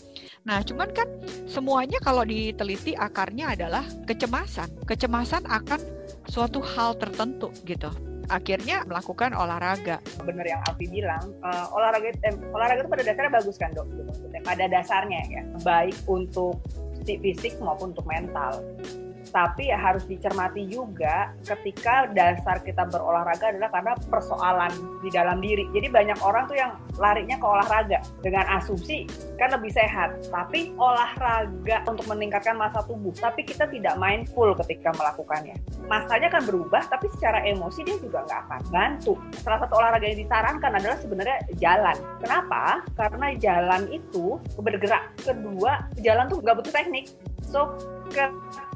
Nah, 0.47 0.63
cuman 0.63 0.93
kan 0.95 1.09
semuanya 1.49 1.99
kalau 1.99 2.23
diteliti 2.23 2.95
akarnya 2.95 3.57
adalah 3.57 3.83
kecemasan. 4.07 4.69
Kecemasan 4.87 5.49
akan 5.49 5.81
suatu 6.29 6.63
hal 6.63 6.95
tertentu 7.01 7.51
gitu. 7.67 7.91
Akhirnya 8.29 8.83
melakukan 8.85 9.33
olahraga. 9.35 10.03
bener 10.23 10.47
yang 10.47 10.61
Alfi 10.67 10.87
bilang 10.91 11.33
eh, 11.45 11.67
olahraga 11.77 12.11
eh, 12.13 12.35
olahraga 12.51 12.81
itu 12.85 12.91
pada 12.91 13.05
dasarnya 13.07 13.33
bagus 13.33 13.57
kan 13.57 13.71
dok? 13.73 13.87
Gitu 13.93 14.27
pada 14.47 14.65
dasarnya 14.71 15.21
ya. 15.31 15.43
Baik 15.67 15.97
untuk 16.07 16.63
si 17.07 17.19
fisik 17.23 17.59
maupun 17.63 17.95
untuk 17.95 18.07
mental 18.07 18.63
tapi 19.31 19.71
ya 19.71 19.79
harus 19.79 20.05
dicermati 20.07 20.67
juga 20.71 21.35
ketika 21.43 22.11
dasar 22.13 22.63
kita 22.63 22.87
berolahraga 22.89 23.55
adalah 23.55 23.71
karena 23.73 23.93
persoalan 24.09 24.73
di 25.03 25.11
dalam 25.11 25.39
diri. 25.43 25.67
Jadi 25.75 25.89
banyak 25.91 26.19
orang 26.23 26.47
tuh 26.49 26.57
yang 26.59 26.73
larinya 26.97 27.37
ke 27.39 27.47
olahraga. 27.47 27.99
Dengan 28.23 28.47
asumsi 28.59 29.07
kan 29.37 29.53
lebih 29.53 29.71
sehat. 29.75 30.31
Tapi 30.31 30.75
olahraga 30.79 31.87
untuk 31.87 32.07
meningkatkan 32.11 32.57
masa 32.59 32.83
tubuh. 32.87 33.13
Tapi 33.15 33.47
kita 33.47 33.69
tidak 33.71 33.95
mindful 33.99 34.55
ketika 34.65 34.91
melakukannya. 34.97 35.59
Masanya 35.87 36.29
kan 36.33 36.43
berubah 36.47 36.83
tapi 36.91 37.07
secara 37.15 37.43
emosi 37.47 37.87
dia 37.87 37.97
juga 38.03 38.27
nggak 38.27 38.41
akan 38.49 38.61
bantu 38.75 39.15
salah 39.47 39.63
satu 39.63 39.79
olahraga 39.79 40.07
yang 40.11 40.21
disarankan 40.27 40.73
adalah 40.75 40.99
sebenarnya 40.99 41.39
jalan. 41.63 41.97
Kenapa? 42.19 42.83
Karena 42.99 43.27
jalan 43.39 43.83
itu 43.93 44.41
bergerak. 44.59 45.15
Kedua 45.23 45.87
jalan 46.03 46.27
tuh 46.27 46.43
nggak 46.43 46.57
butuh 46.59 46.75
teknik. 46.75 47.07
So 47.47 47.79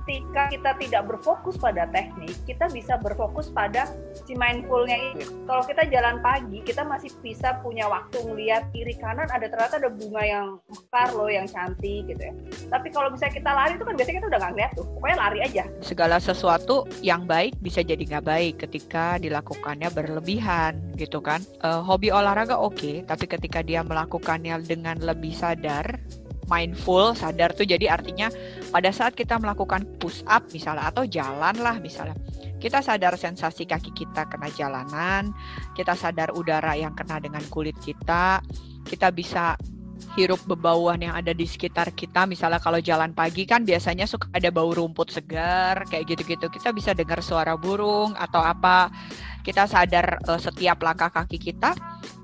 ketika 0.05 0.49
kita 0.51 0.71
tidak 0.81 1.03
berfokus 1.07 1.61
pada 1.61 1.87
teknik 1.93 2.35
kita 2.49 2.67
bisa 2.73 2.97
berfokus 2.99 3.53
pada 3.53 3.89
si 4.27 4.35
mindfulnya 4.35 4.97
ini 4.97 5.25
kalau 5.45 5.63
kita 5.65 5.87
jalan 5.93 6.19
pagi 6.25 6.63
kita 6.65 6.83
masih 6.87 7.13
bisa 7.21 7.61
punya 7.61 7.87
waktu 7.87 8.17
melihat 8.27 8.67
kiri 8.73 8.97
kanan 8.97 9.29
ada 9.31 9.47
ternyata 9.51 9.77
ada 9.77 9.91
bunga 9.91 10.23
yang 10.23 10.47
mekar 10.71 11.09
loh 11.13 11.31
yang 11.31 11.47
cantik 11.51 12.07
gitu 12.07 12.23
ya. 12.23 12.35
Tapi 12.71 12.89
kalau 12.95 13.09
misalnya 13.11 13.35
kita 13.37 13.51
lari 13.51 13.73
itu 13.77 13.85
kan 13.85 13.95
biasanya 13.99 14.17
kita 14.23 14.29
udah 14.31 14.41
nggak 14.41 14.53
ngeliat 14.55 14.73
tuh 14.79 14.87
pokoknya 14.97 15.19
lari 15.19 15.39
aja. 15.43 15.65
Segala 15.83 16.17
sesuatu 16.23 16.77
yang 17.03 17.27
baik 17.27 17.59
bisa 17.59 17.81
jadi 17.83 18.01
nggak 18.01 18.27
baik 18.27 18.55
ketika 18.67 19.19
dilakukannya 19.19 19.89
berlebihan 19.91 20.73
gitu 20.97 21.19
kan. 21.19 21.43
Eh, 21.65 21.81
hobi 21.83 22.15
olahraga 22.15 22.57
oke, 22.57 23.05
tapi 23.05 23.25
ketika 23.27 23.61
dia 23.65 23.83
melakukannya 23.83 24.63
dengan 24.65 25.01
lebih 25.01 25.33
sadar, 25.35 25.99
mindful, 26.51 27.15
sadar 27.15 27.55
tuh 27.55 27.63
jadi 27.63 27.95
artinya 27.95 28.27
pada 28.75 28.91
saat 28.91 29.15
kita 29.15 29.39
melakukan 29.39 29.87
push 30.03 30.27
up 30.27 30.51
misalnya 30.51 30.91
atau 30.91 31.07
jalan 31.07 31.55
lah 31.63 31.79
misalnya. 31.79 32.19
Kita 32.61 32.83
sadar 32.85 33.17
sensasi 33.17 33.65
kaki 33.65 33.95
kita 33.95 34.29
kena 34.29 34.51
jalanan, 34.53 35.33
kita 35.79 35.97
sadar 35.97 36.35
udara 36.35 36.77
yang 36.77 36.93
kena 36.93 37.23
dengan 37.23 37.41
kulit 37.49 37.79
kita, 37.81 38.43
kita 38.85 39.09
bisa 39.15 39.55
hirup 40.19 40.41
bebauan 40.47 41.01
yang 41.01 41.15
ada 41.15 41.31
di 41.31 41.47
sekitar 41.47 41.95
kita. 41.95 42.27
Misalnya 42.27 42.59
kalau 42.59 42.83
jalan 42.83 43.15
pagi 43.15 43.47
kan 43.47 43.63
biasanya 43.63 44.05
suka 44.05 44.29
ada 44.35 44.49
bau 44.53 44.71
rumput 44.73 45.13
segar 45.15 45.87
kayak 45.89 46.17
gitu-gitu. 46.17 46.51
Kita 46.51 46.75
bisa 46.75 46.97
dengar 46.97 47.23
suara 47.23 47.55
burung 47.55 48.17
atau 48.19 48.43
apa. 48.43 48.91
Kita 49.41 49.65
sadar 49.65 50.21
uh, 50.29 50.37
setiap 50.37 50.85
langkah 50.85 51.09
kaki 51.09 51.41
kita 51.41 51.73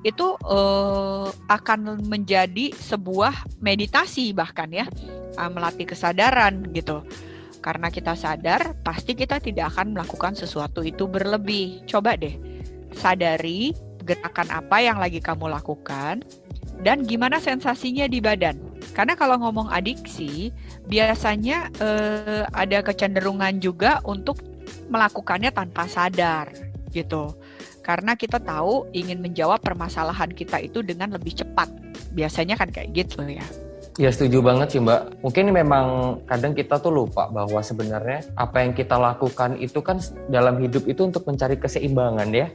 itu 0.05 0.37
uh, 0.45 1.33
akan 1.49 2.05
menjadi 2.05 2.77
sebuah 2.77 3.59
meditasi 3.65 4.37
bahkan 4.37 4.69
ya 4.69 4.85
uh, 5.41 5.51
melatih 5.51 5.89
kesadaran 5.89 6.69
gitu. 6.77 7.01
Karena 7.65 7.91
kita 7.91 8.15
sadar, 8.15 8.79
pasti 8.87 9.19
kita 9.19 9.43
tidak 9.43 9.75
akan 9.75 9.99
melakukan 9.99 10.39
sesuatu 10.39 10.87
itu 10.87 11.11
berlebih. 11.11 11.83
Coba 11.91 12.15
deh, 12.15 12.39
sadari 12.95 13.75
gerakan 14.07 14.55
apa 14.55 14.79
yang 14.79 15.03
lagi 15.03 15.19
kamu 15.19 15.51
lakukan, 15.51 16.23
dan 16.83 17.02
gimana 17.07 17.40
sensasinya 17.40 18.07
di 18.07 18.20
badan. 18.22 18.59
Karena 18.92 19.12
kalau 19.18 19.37
ngomong 19.40 19.68
adiksi, 19.68 20.55
biasanya 20.88 21.68
eh, 21.81 22.44
ada 22.50 22.79
kecenderungan 22.81 23.61
juga 23.61 24.00
untuk 24.07 24.40
melakukannya 24.88 25.50
tanpa 25.50 25.85
sadar, 25.90 26.48
gitu. 26.96 27.37
Karena 27.85 28.18
kita 28.18 28.42
tahu 28.42 28.90
ingin 28.96 29.22
menjawab 29.22 29.62
permasalahan 29.62 30.33
kita 30.33 30.59
itu 30.59 30.83
dengan 30.83 31.12
lebih 31.14 31.38
cepat. 31.38 31.70
Biasanya 32.16 32.59
kan 32.59 32.72
kayak 32.72 32.90
gitu 32.96 33.22
ya. 33.22 33.44
Ya 33.96 34.12
setuju 34.12 34.44
banget 34.44 34.76
sih 34.76 34.81
Mbak. 34.83 35.24
Mungkin 35.24 35.44
memang 35.57 35.87
kadang 36.29 36.52
kita 36.52 36.76
tuh 36.83 36.92
lupa 36.92 37.33
bahwa 37.33 37.62
sebenarnya 37.64 38.29
apa 38.37 38.61
yang 38.61 38.76
kita 38.76 38.98
lakukan 38.98 39.57
itu 39.57 39.81
kan 39.81 40.02
dalam 40.29 40.61
hidup 40.61 40.85
itu 40.85 41.07
untuk 41.07 41.24
mencari 41.24 41.57
keseimbangan 41.57 42.29
ya. 42.29 42.52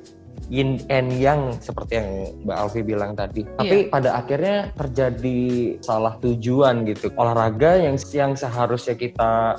Yin 0.51 0.83
and 0.91 1.15
yang 1.15 1.55
seperti 1.57 1.95
yang 1.95 2.09
Mbak 2.43 2.57
Alfi 2.59 2.81
bilang 2.83 3.15
tadi. 3.15 3.47
Tapi 3.55 3.87
Iya. 3.87 3.89
pada 3.89 4.09
akhirnya 4.19 4.57
terjadi 4.75 5.39
salah 5.79 6.19
tujuan 6.19 6.83
gitu. 6.83 7.07
Olahraga 7.15 7.79
yang 7.79 7.95
yang 8.11 8.35
seharusnya 8.35 8.93
kita 8.93 9.55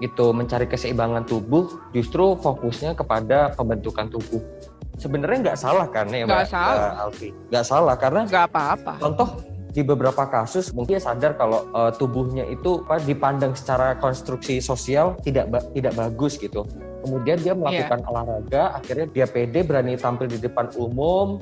itu 0.00 0.26
mencari 0.32 0.68
keseimbangan 0.68 1.24
tubuh 1.24 1.64
justru 1.90 2.36
fokusnya 2.36 2.92
kepada 2.92 3.56
pembentukan 3.56 4.08
tubuh. 4.08 4.40
Sebenarnya 4.94 5.50
nggak 5.50 5.58
salah 5.58 5.88
kan 5.88 6.06
ya 6.06 6.22
Mbak, 6.22 6.46
salah. 6.46 7.08
Alfi? 7.08 7.32
Nggak 7.50 7.64
salah 7.64 7.94
karena 7.96 8.20
Nggak 8.24 8.46
apa-apa. 8.46 8.92
Contoh 9.00 9.28
di 9.74 9.82
beberapa 9.82 10.22
kasus 10.30 10.70
mungkin 10.70 10.94
dia 10.94 11.02
sadar 11.02 11.34
kalau 11.34 11.66
eh, 11.66 11.90
tubuhnya 11.98 12.46
itu 12.46 12.84
apa 12.86 13.02
dipandang 13.02 13.58
secara 13.58 13.98
konstruksi 13.98 14.62
sosial 14.62 15.18
tidak 15.26 15.50
ba- 15.50 15.66
tidak 15.74 15.98
bagus 15.98 16.38
gitu. 16.38 16.62
Kemudian 17.04 17.36
dia 17.36 17.52
melakukan 17.52 18.00
olahraga, 18.08 18.80
akhirnya 18.80 19.06
dia 19.12 19.26
pede 19.28 19.60
berani 19.60 20.00
tampil 20.00 20.24
di 20.24 20.40
depan 20.40 20.72
umum, 20.80 21.36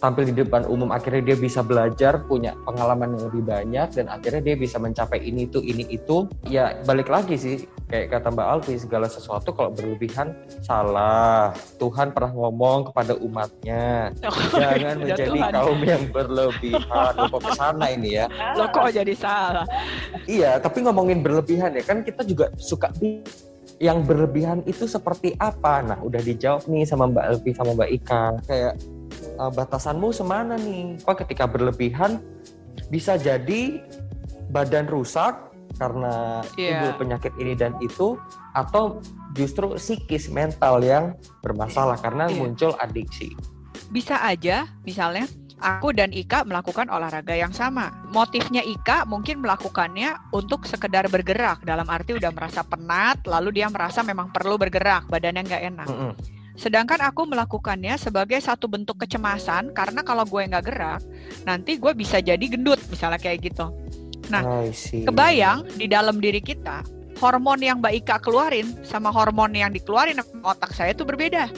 tampil 0.00 0.24
di 0.30 0.34
depan 0.34 0.66
umum 0.66 0.90
akhirnya 0.90 1.22
dia 1.22 1.36
bisa 1.38 1.60
belajar, 1.62 2.24
punya 2.26 2.56
pengalaman 2.64 3.14
yang 3.14 3.22
lebih 3.30 3.44
banyak 3.44 3.88
dan 3.92 4.06
akhirnya 4.08 4.42
dia 4.42 4.56
bisa 4.56 4.80
mencapai 4.80 5.22
ini 5.22 5.46
itu 5.46 5.60
ini 5.62 5.84
itu. 5.92 6.26
Ya 6.48 6.80
balik 6.88 7.06
lagi 7.12 7.36
sih 7.38 7.68
kayak 7.92 8.08
kata 8.08 8.32
Mbak 8.32 8.46
Alfi 8.48 8.74
segala 8.80 9.06
sesuatu 9.06 9.52
kalau 9.52 9.70
berlebihan 9.74 10.32
salah. 10.64 11.52
Tuhan 11.76 12.10
pernah 12.16 12.32
ngomong 12.32 12.90
kepada 12.90 13.14
umatnya 13.20 14.10
jangan 14.50 14.96
Ya 14.96 14.98
menjadi 14.98 15.38
Tuhan. 15.38 15.52
kaum 15.54 15.80
yang 15.84 16.04
berlebihan. 16.08 17.12
Lupa 17.20 17.38
ke 17.38 17.50
sana 17.54 17.86
ini 17.92 18.16
ya. 18.22 18.26
Lo 18.56 18.66
kok 18.72 18.90
jadi 18.90 19.14
salah? 19.14 19.66
Iya, 20.24 20.58
tapi 20.58 20.82
ngomongin 20.82 21.20
berlebihan 21.20 21.74
ya 21.76 21.82
kan 21.84 22.00
kita 22.02 22.24
juga 22.24 22.48
suka 22.56 22.90
yang 23.82 24.06
berlebihan 24.06 24.62
itu 24.62 24.86
seperti 24.86 25.34
apa? 25.42 25.82
Nah, 25.82 25.98
udah 25.98 26.22
dijawab 26.22 26.70
nih 26.70 26.86
sama 26.86 27.10
Mbak 27.10 27.24
Elvi 27.34 27.50
sama 27.50 27.74
Mbak 27.74 27.90
Ika. 27.98 28.24
Kayak 28.46 28.74
eh, 29.18 29.50
batasanmu 29.58 30.14
semana 30.14 30.54
nih? 30.54 31.02
Apa 31.02 31.26
ketika 31.26 31.50
berlebihan 31.50 32.22
bisa 32.94 33.18
jadi 33.18 33.82
badan 34.54 34.86
rusak 34.86 35.50
karena 35.82 36.46
Iya. 36.54 36.78
timbul 36.78 36.92
penyakit 37.02 37.32
ini 37.42 37.58
dan 37.58 37.74
itu 37.82 38.14
atau 38.54 39.02
justru 39.34 39.74
psikis 39.74 40.30
mental 40.30 40.78
yang 40.78 41.18
bermasalah 41.42 41.98
karena 41.98 42.30
Iya. 42.30 42.38
muncul 42.38 42.70
adiksi. 42.78 43.34
Bisa 43.90 44.22
aja, 44.22 44.70
misalnya 44.86 45.26
aku 45.62 45.94
dan 45.94 46.10
Ika 46.10 46.42
melakukan 46.42 46.90
olahraga 46.90 47.32
yang 47.38 47.54
sama. 47.54 47.94
Motifnya 48.10 48.60
Ika 48.66 49.06
mungkin 49.06 49.38
melakukannya 49.38 50.34
untuk 50.34 50.66
sekedar 50.66 51.06
bergerak, 51.06 51.62
dalam 51.62 51.86
arti 51.86 52.18
udah 52.18 52.34
merasa 52.34 52.66
penat, 52.66 53.22
lalu 53.30 53.62
dia 53.62 53.70
merasa 53.70 54.02
memang 54.02 54.34
perlu 54.34 54.58
bergerak, 54.58 55.06
badannya 55.06 55.42
nggak 55.46 55.62
enak. 55.72 55.88
Mm-mm. 55.88 56.12
Sedangkan 56.52 57.00
aku 57.00 57.24
melakukannya 57.30 57.96
sebagai 57.96 58.36
satu 58.42 58.68
bentuk 58.68 59.00
kecemasan, 59.00 59.72
karena 59.72 60.04
kalau 60.04 60.26
gue 60.28 60.42
nggak 60.44 60.64
gerak, 60.66 61.00
nanti 61.48 61.80
gue 61.80 61.94
bisa 61.96 62.20
jadi 62.20 62.44
gendut, 62.44 62.82
misalnya 62.92 63.22
kayak 63.22 63.46
gitu. 63.46 63.72
Nah. 64.28 64.68
Kebayang 65.08 65.64
di 65.80 65.88
dalam 65.88 66.20
diri 66.20 66.44
kita, 66.44 66.84
hormon 67.22 67.62
yang 67.62 67.78
Mbak 67.78 67.94
Ika 68.04 68.16
keluarin 68.18 68.68
sama 68.82 69.08
hormon 69.14 69.54
yang 69.54 69.70
dikeluarin 69.70 70.18
otak 70.42 70.74
saya 70.74 70.92
itu 70.92 71.06
berbeda. 71.06 71.48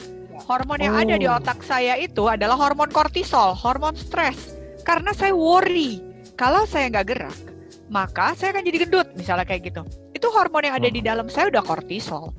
Hormon 0.43 0.79
yang 0.83 0.95
ada 0.99 1.15
di 1.15 1.27
Oh. 1.29 1.39
otak 1.39 1.63
saya 1.63 1.95
itu 1.95 2.27
adalah 2.27 2.59
hormon 2.59 2.91
kortisol, 2.91 3.55
hormon 3.55 3.95
stres. 3.95 4.59
Karena 4.83 5.15
saya 5.15 5.31
worry, 5.31 6.03
kalau 6.35 6.67
saya 6.67 6.91
nggak 6.91 7.07
gerak, 7.07 7.39
maka 7.87 8.35
saya 8.35 8.51
akan 8.51 8.67
jadi 8.67 8.77
gendut, 8.85 9.07
misalnya 9.15 9.47
kayak 9.47 9.71
gitu. 9.71 9.81
Itu 10.11 10.29
hormon 10.29 10.67
yang 10.67 10.75
ada 10.77 10.89
di 10.91 11.01
dalam 11.01 11.31
saya 11.31 11.49
udah 11.49 11.63
kortisol. 11.63 12.35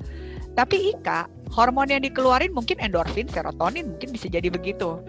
Tapi 0.53 0.93
Ika, 0.95 1.29
hormon 1.53 1.89
yang 1.89 2.01
dikeluarin 2.01 2.53
mungkin 2.53 2.81
endorfin, 2.81 3.29
serotonin, 3.29 3.93
mungkin 3.93 4.09
bisa 4.09 4.29
jadi 4.29 4.49
begitu. 4.49 5.01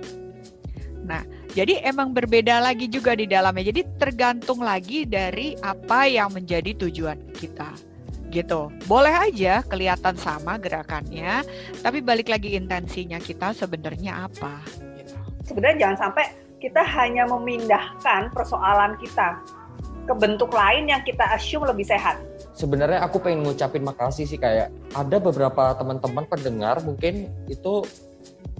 Nah, 1.08 1.24
jadi 1.56 1.80
emang 1.88 2.12
berbeda 2.12 2.60
lagi 2.60 2.84
juga 2.84 3.16
di 3.16 3.24
dalamnya. 3.24 3.72
Jadi 3.72 3.80
tergantung 3.96 4.60
lagi 4.60 5.08
dari 5.08 5.56
apa 5.64 6.04
yang 6.04 6.36
menjadi 6.36 6.76
tujuan 6.76 7.32
kita. 7.32 7.72
Gitu. 8.28 8.68
Boleh 8.84 9.12
aja 9.12 9.64
kelihatan 9.64 10.16
sama 10.20 10.60
gerakannya, 10.60 11.42
tapi 11.80 12.04
balik 12.04 12.28
lagi 12.28 12.54
intensinya 12.54 13.16
kita 13.16 13.56
sebenarnya 13.56 14.28
apa. 14.28 14.60
Gitu. 14.96 15.16
sebenarnya 15.48 15.76
jangan 15.80 15.98
sampai 16.08 16.24
kita 16.58 16.82
hanya 16.82 17.24
memindahkan 17.24 18.34
persoalan 18.34 18.98
kita 19.00 19.38
ke 20.08 20.14
bentuk 20.16 20.50
lain 20.52 20.88
yang 20.88 21.00
kita 21.04 21.24
assume 21.32 21.68
lebih 21.68 21.84
sehat. 21.84 22.16
sebenarnya 22.56 23.04
aku 23.04 23.22
pengen 23.22 23.46
ngucapin 23.46 23.84
makasih 23.86 24.26
sih 24.26 24.40
kayak 24.40 24.72
ada 24.96 25.16
beberapa 25.22 25.76
teman-teman 25.78 26.26
pendengar 26.26 26.82
mungkin 26.82 27.30
itu 27.46 27.86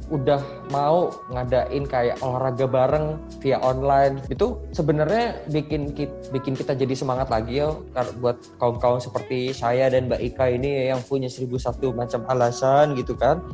udah 0.09 0.41
mau 0.73 1.13
ngadain 1.33 1.85
kayak 1.85 2.21
olahraga 2.25 2.65
bareng 2.65 3.21
via 3.41 3.61
online. 3.61 4.25
Itu 4.33 4.61
sebenarnya 4.73 5.45
bikin 5.49 5.93
ki- 5.93 6.33
bikin 6.33 6.57
kita 6.57 6.73
jadi 6.73 6.95
semangat 6.97 7.29
lagi 7.29 7.61
ya 7.61 7.73
buat 8.21 8.41
kaum-kaum 8.57 9.01
seperti 9.01 9.53
saya 9.53 9.93
dan 9.93 10.09
Mbak 10.09 10.21
Ika 10.33 10.47
ini 10.53 10.89
yang 10.89 11.01
punya 11.05 11.29
1001 11.29 11.93
macam 11.93 12.21
alasan 12.29 12.97
gitu 12.97 13.13
kan. 13.17 13.45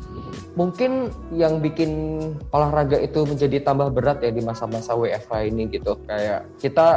Mungkin 0.55 1.11
yang 1.35 1.59
bikin 1.59 2.23
olahraga 2.55 3.03
itu 3.03 3.27
menjadi 3.27 3.67
tambah 3.67 3.91
berat 3.91 4.23
ya 4.23 4.31
di 4.31 4.43
masa-masa 4.43 4.95
WFH 4.95 5.33
ini 5.51 5.67
gitu. 5.75 5.99
Kayak 6.07 6.47
kita 6.63 6.89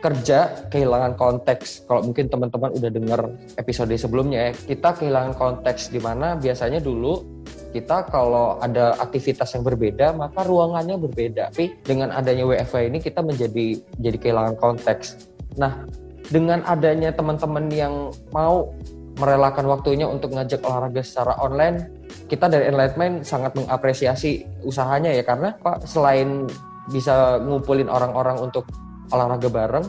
kerja 0.00 0.68
kehilangan 0.72 1.12
konteks. 1.16 1.84
Kalau 1.84 2.00
mungkin 2.00 2.32
teman-teman 2.32 2.72
udah 2.72 2.90
dengar 2.92 3.20
episode 3.60 3.92
sebelumnya 4.00 4.48
ya 4.48 4.52
kita 4.56 4.96
kehilangan 4.96 5.36
konteks 5.36 5.92
di 5.92 6.00
mana 6.00 6.36
biasanya 6.40 6.80
dulu 6.80 7.33
kita 7.74 8.06
kalau 8.06 8.62
ada 8.62 8.94
aktivitas 9.02 9.50
yang 9.58 9.66
berbeda 9.66 10.14
maka 10.14 10.46
ruangannya 10.46 10.94
berbeda. 10.98 11.50
Tapi 11.50 11.82
dengan 11.82 12.14
adanya 12.14 12.46
WFH 12.46 12.90
ini 12.90 12.98
kita 13.02 13.20
menjadi 13.20 13.78
jadi 13.98 14.16
kehilangan 14.18 14.56
konteks. 14.58 15.34
Nah 15.58 15.84
dengan 16.30 16.62
adanya 16.64 17.12
teman-teman 17.12 17.68
yang 17.68 18.14
mau 18.32 18.72
merelakan 19.14 19.70
waktunya 19.70 20.06
untuk 20.10 20.34
ngajak 20.34 20.64
olahraga 20.66 21.02
secara 21.04 21.38
online 21.38 21.86
kita 22.26 22.50
dari 22.50 22.66
Enlightenment 22.66 23.22
sangat 23.22 23.54
mengapresiasi 23.54 24.46
usahanya 24.64 25.12
ya. 25.12 25.22
Karena 25.26 25.54
Pak 25.54 25.84
selain 25.84 26.48
bisa 26.88 27.40
ngumpulin 27.40 27.88
orang-orang 27.88 28.38
untuk 28.40 28.68
olahraga 29.12 29.48
bareng 29.48 29.86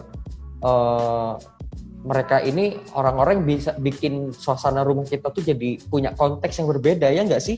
eh, 0.64 1.32
mereka 2.06 2.38
ini 2.46 2.78
orang-orang 2.94 3.42
bisa 3.42 3.74
bikin 3.82 4.30
suasana 4.30 4.86
rumah 4.86 5.10
kita 5.10 5.34
tuh 5.34 5.42
jadi 5.42 5.82
punya 5.90 6.14
konteks 6.14 6.62
yang 6.62 6.70
berbeda 6.70 7.10
ya 7.10 7.26
nggak 7.26 7.42
sih? 7.42 7.58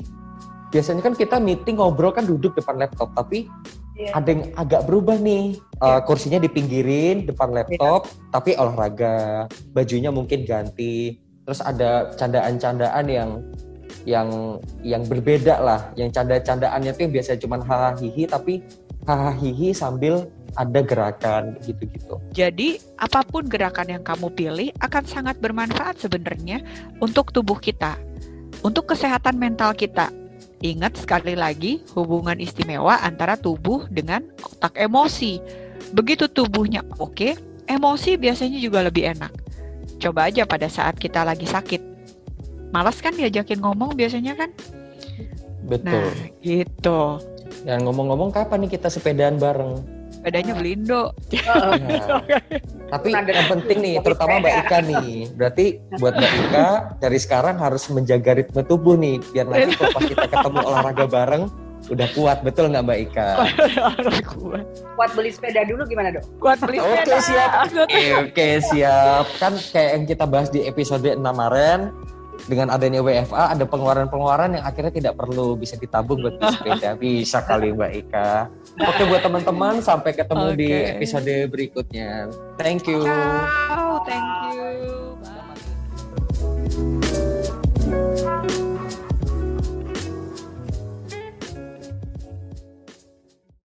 Biasanya 0.72 1.04
kan 1.04 1.14
kita 1.16 1.38
meeting 1.44 1.80
ngobrol 1.80 2.16
kan 2.16 2.24
duduk 2.24 2.56
depan 2.56 2.80
laptop, 2.80 3.12
tapi 3.12 3.52
Iya. 3.98 4.14
ada 4.14 4.30
yang 4.30 4.44
agak 4.54 4.82
berubah 4.86 5.18
nih. 5.18 5.58
Eh, 5.58 6.02
kursinya 6.06 6.38
dipinggirin 6.38 7.26
depan 7.26 7.50
laptop, 7.50 8.06
tapi 8.30 8.54
olahraga, 8.54 9.50
bajunya 9.74 10.14
mungkin 10.14 10.46
ganti. 10.46 11.18
Terus 11.46 11.62
ada 11.66 12.14
candaan-candaan 12.14 13.06
yang 13.10 13.30
yang 14.06 14.30
yang 14.86 15.04
berbeda 15.06 15.58
lah. 15.58 15.82
Yang 15.98 16.14
canda-candaannya 16.14 16.92
tuh 16.94 17.02
yang 17.10 17.14
biasanya 17.14 17.40
cuma 17.42 17.58
hahaha 17.58 17.98
hihi, 17.98 18.24
tapi 18.30 18.62
hahaha 19.08 19.34
hihi 19.40 19.72
sambil 19.72 20.28
ada 20.60 20.84
gerakan 20.84 21.56
gitu-gitu. 21.64 22.20
Jadi, 22.36 22.82
apa 23.00 23.24
pun 23.24 23.48
gerakan 23.48 23.88
yang 23.88 24.04
kamu 24.04 24.28
pilih 24.36 24.70
akan 24.84 25.04
sangat 25.08 25.40
bermanfaat 25.40 26.02
sebenarnya 26.02 26.60
untuk 27.00 27.32
tubuh 27.32 27.56
kita, 27.56 27.96
untuk 28.62 28.92
kesehatan 28.92 29.40
mental 29.40 29.72
kita. 29.78 30.12
Ingat 30.60 30.98
sekali 30.98 31.38
lagi 31.38 31.86
hubungan 31.94 32.42
istimewa 32.42 33.00
antara 33.00 33.40
tubuh 33.40 33.88
dengan 33.88 34.26
otak 34.44 34.76
emosi. 34.76 35.40
begitu 35.88 36.28
tubuhnya 36.28 36.84
oke, 37.00 37.38
emosi 37.70 38.20
biasanya 38.20 38.60
juga 38.60 38.84
lebih 38.84 39.08
enak. 39.08 39.32
Coba 40.02 40.28
aja 40.28 40.44
pada 40.44 40.68
saat 40.68 41.00
kita 41.00 41.24
lagi 41.24 41.48
sakit. 41.48 41.80
Malas 42.76 43.00
kan 43.00 43.16
diajakin 43.16 43.62
ngomong 43.64 43.96
biasanya 43.96 44.36
kan? 44.36 44.52
Betul. 45.64 46.12
Nah, 46.12 46.28
gitu. 46.44 47.00
Dan 47.64 47.86
ngomong-ngomong 47.86 48.30
kapan 48.30 48.66
nih 48.66 48.78
kita 48.78 48.90
sepedaan 48.90 49.40
bareng? 49.40 49.82
Bedanya 50.22 50.54
belindo. 50.58 51.14
Nah, 51.46 51.78
tapi 52.94 53.10
Ada 53.16 53.32
yang 53.32 53.48
penting 53.48 53.78
nih, 53.80 53.96
terutama 54.04 54.44
Mbak. 54.44 54.54
Ika 54.66 54.78
nih. 54.84 55.10
Berarti 55.36 55.66
buat 55.98 56.14
Mbak 56.18 56.32
Ika 56.48 56.68
dari 57.00 57.18
sekarang 57.22 57.56
harus 57.58 57.88
menjaga 57.88 58.36
ritme 58.36 58.62
tubuh 58.66 59.00
nih, 59.00 59.24
biar 59.32 59.46
nanti 59.48 59.78
kalau 59.78 59.92
pas 59.98 60.04
kita 60.04 60.26
ketemu 60.28 60.60
olahraga 60.64 61.06
bareng 61.08 61.44
udah 61.88 62.10
kuat, 62.12 62.38
betul 62.44 62.68
nggak 62.68 62.84
Mbak 62.84 63.00
Ika? 63.08 63.30
kuat. 64.36 65.10
Beli 65.16 65.32
sepeda 65.32 65.64
dulu 65.64 65.88
gimana 65.88 66.12
dok? 66.12 66.24
Kuat 66.42 66.60
beli 66.66 66.82
Oke 66.82 67.06
sepeda. 67.06 67.18
siap. 67.24 67.52
Eh, 67.88 68.12
Oke 68.18 68.48
siap. 68.60 69.26
Kan 69.40 69.54
kayak 69.72 69.92
yang 69.96 70.04
kita 70.04 70.26
bahas 70.28 70.50
di 70.52 70.66
episode 70.68 71.08
6 71.08 71.22
kemarin 71.22 71.94
dengan 72.46 72.70
adanya 72.70 73.02
WFA 73.02 73.58
ada 73.58 73.66
pengeluaran-pengeluaran 73.66 74.62
yang 74.62 74.66
akhirnya 74.66 74.94
tidak 74.94 75.14
perlu 75.18 75.58
bisa 75.58 75.74
ditabung 75.80 76.22
buat 76.22 76.38
beli 76.38 76.54
sepeda. 76.62 76.90
Bisa 76.94 77.42
kali 77.42 77.74
Mbak 77.74 77.92
Ika. 78.06 78.32
Oke 78.78 79.02
buat 79.10 79.26
teman-teman 79.26 79.82
sampai 79.82 80.14
ketemu 80.14 80.48
di 80.54 80.70
Oke. 80.70 80.94
episode 81.02 81.34
berikutnya. 81.50 82.30
Thank 82.62 82.86
you. 82.86 83.02
Ciao, 83.02 84.06
thank 84.06 84.28
you. 84.54 85.18
Bye. 88.28 88.67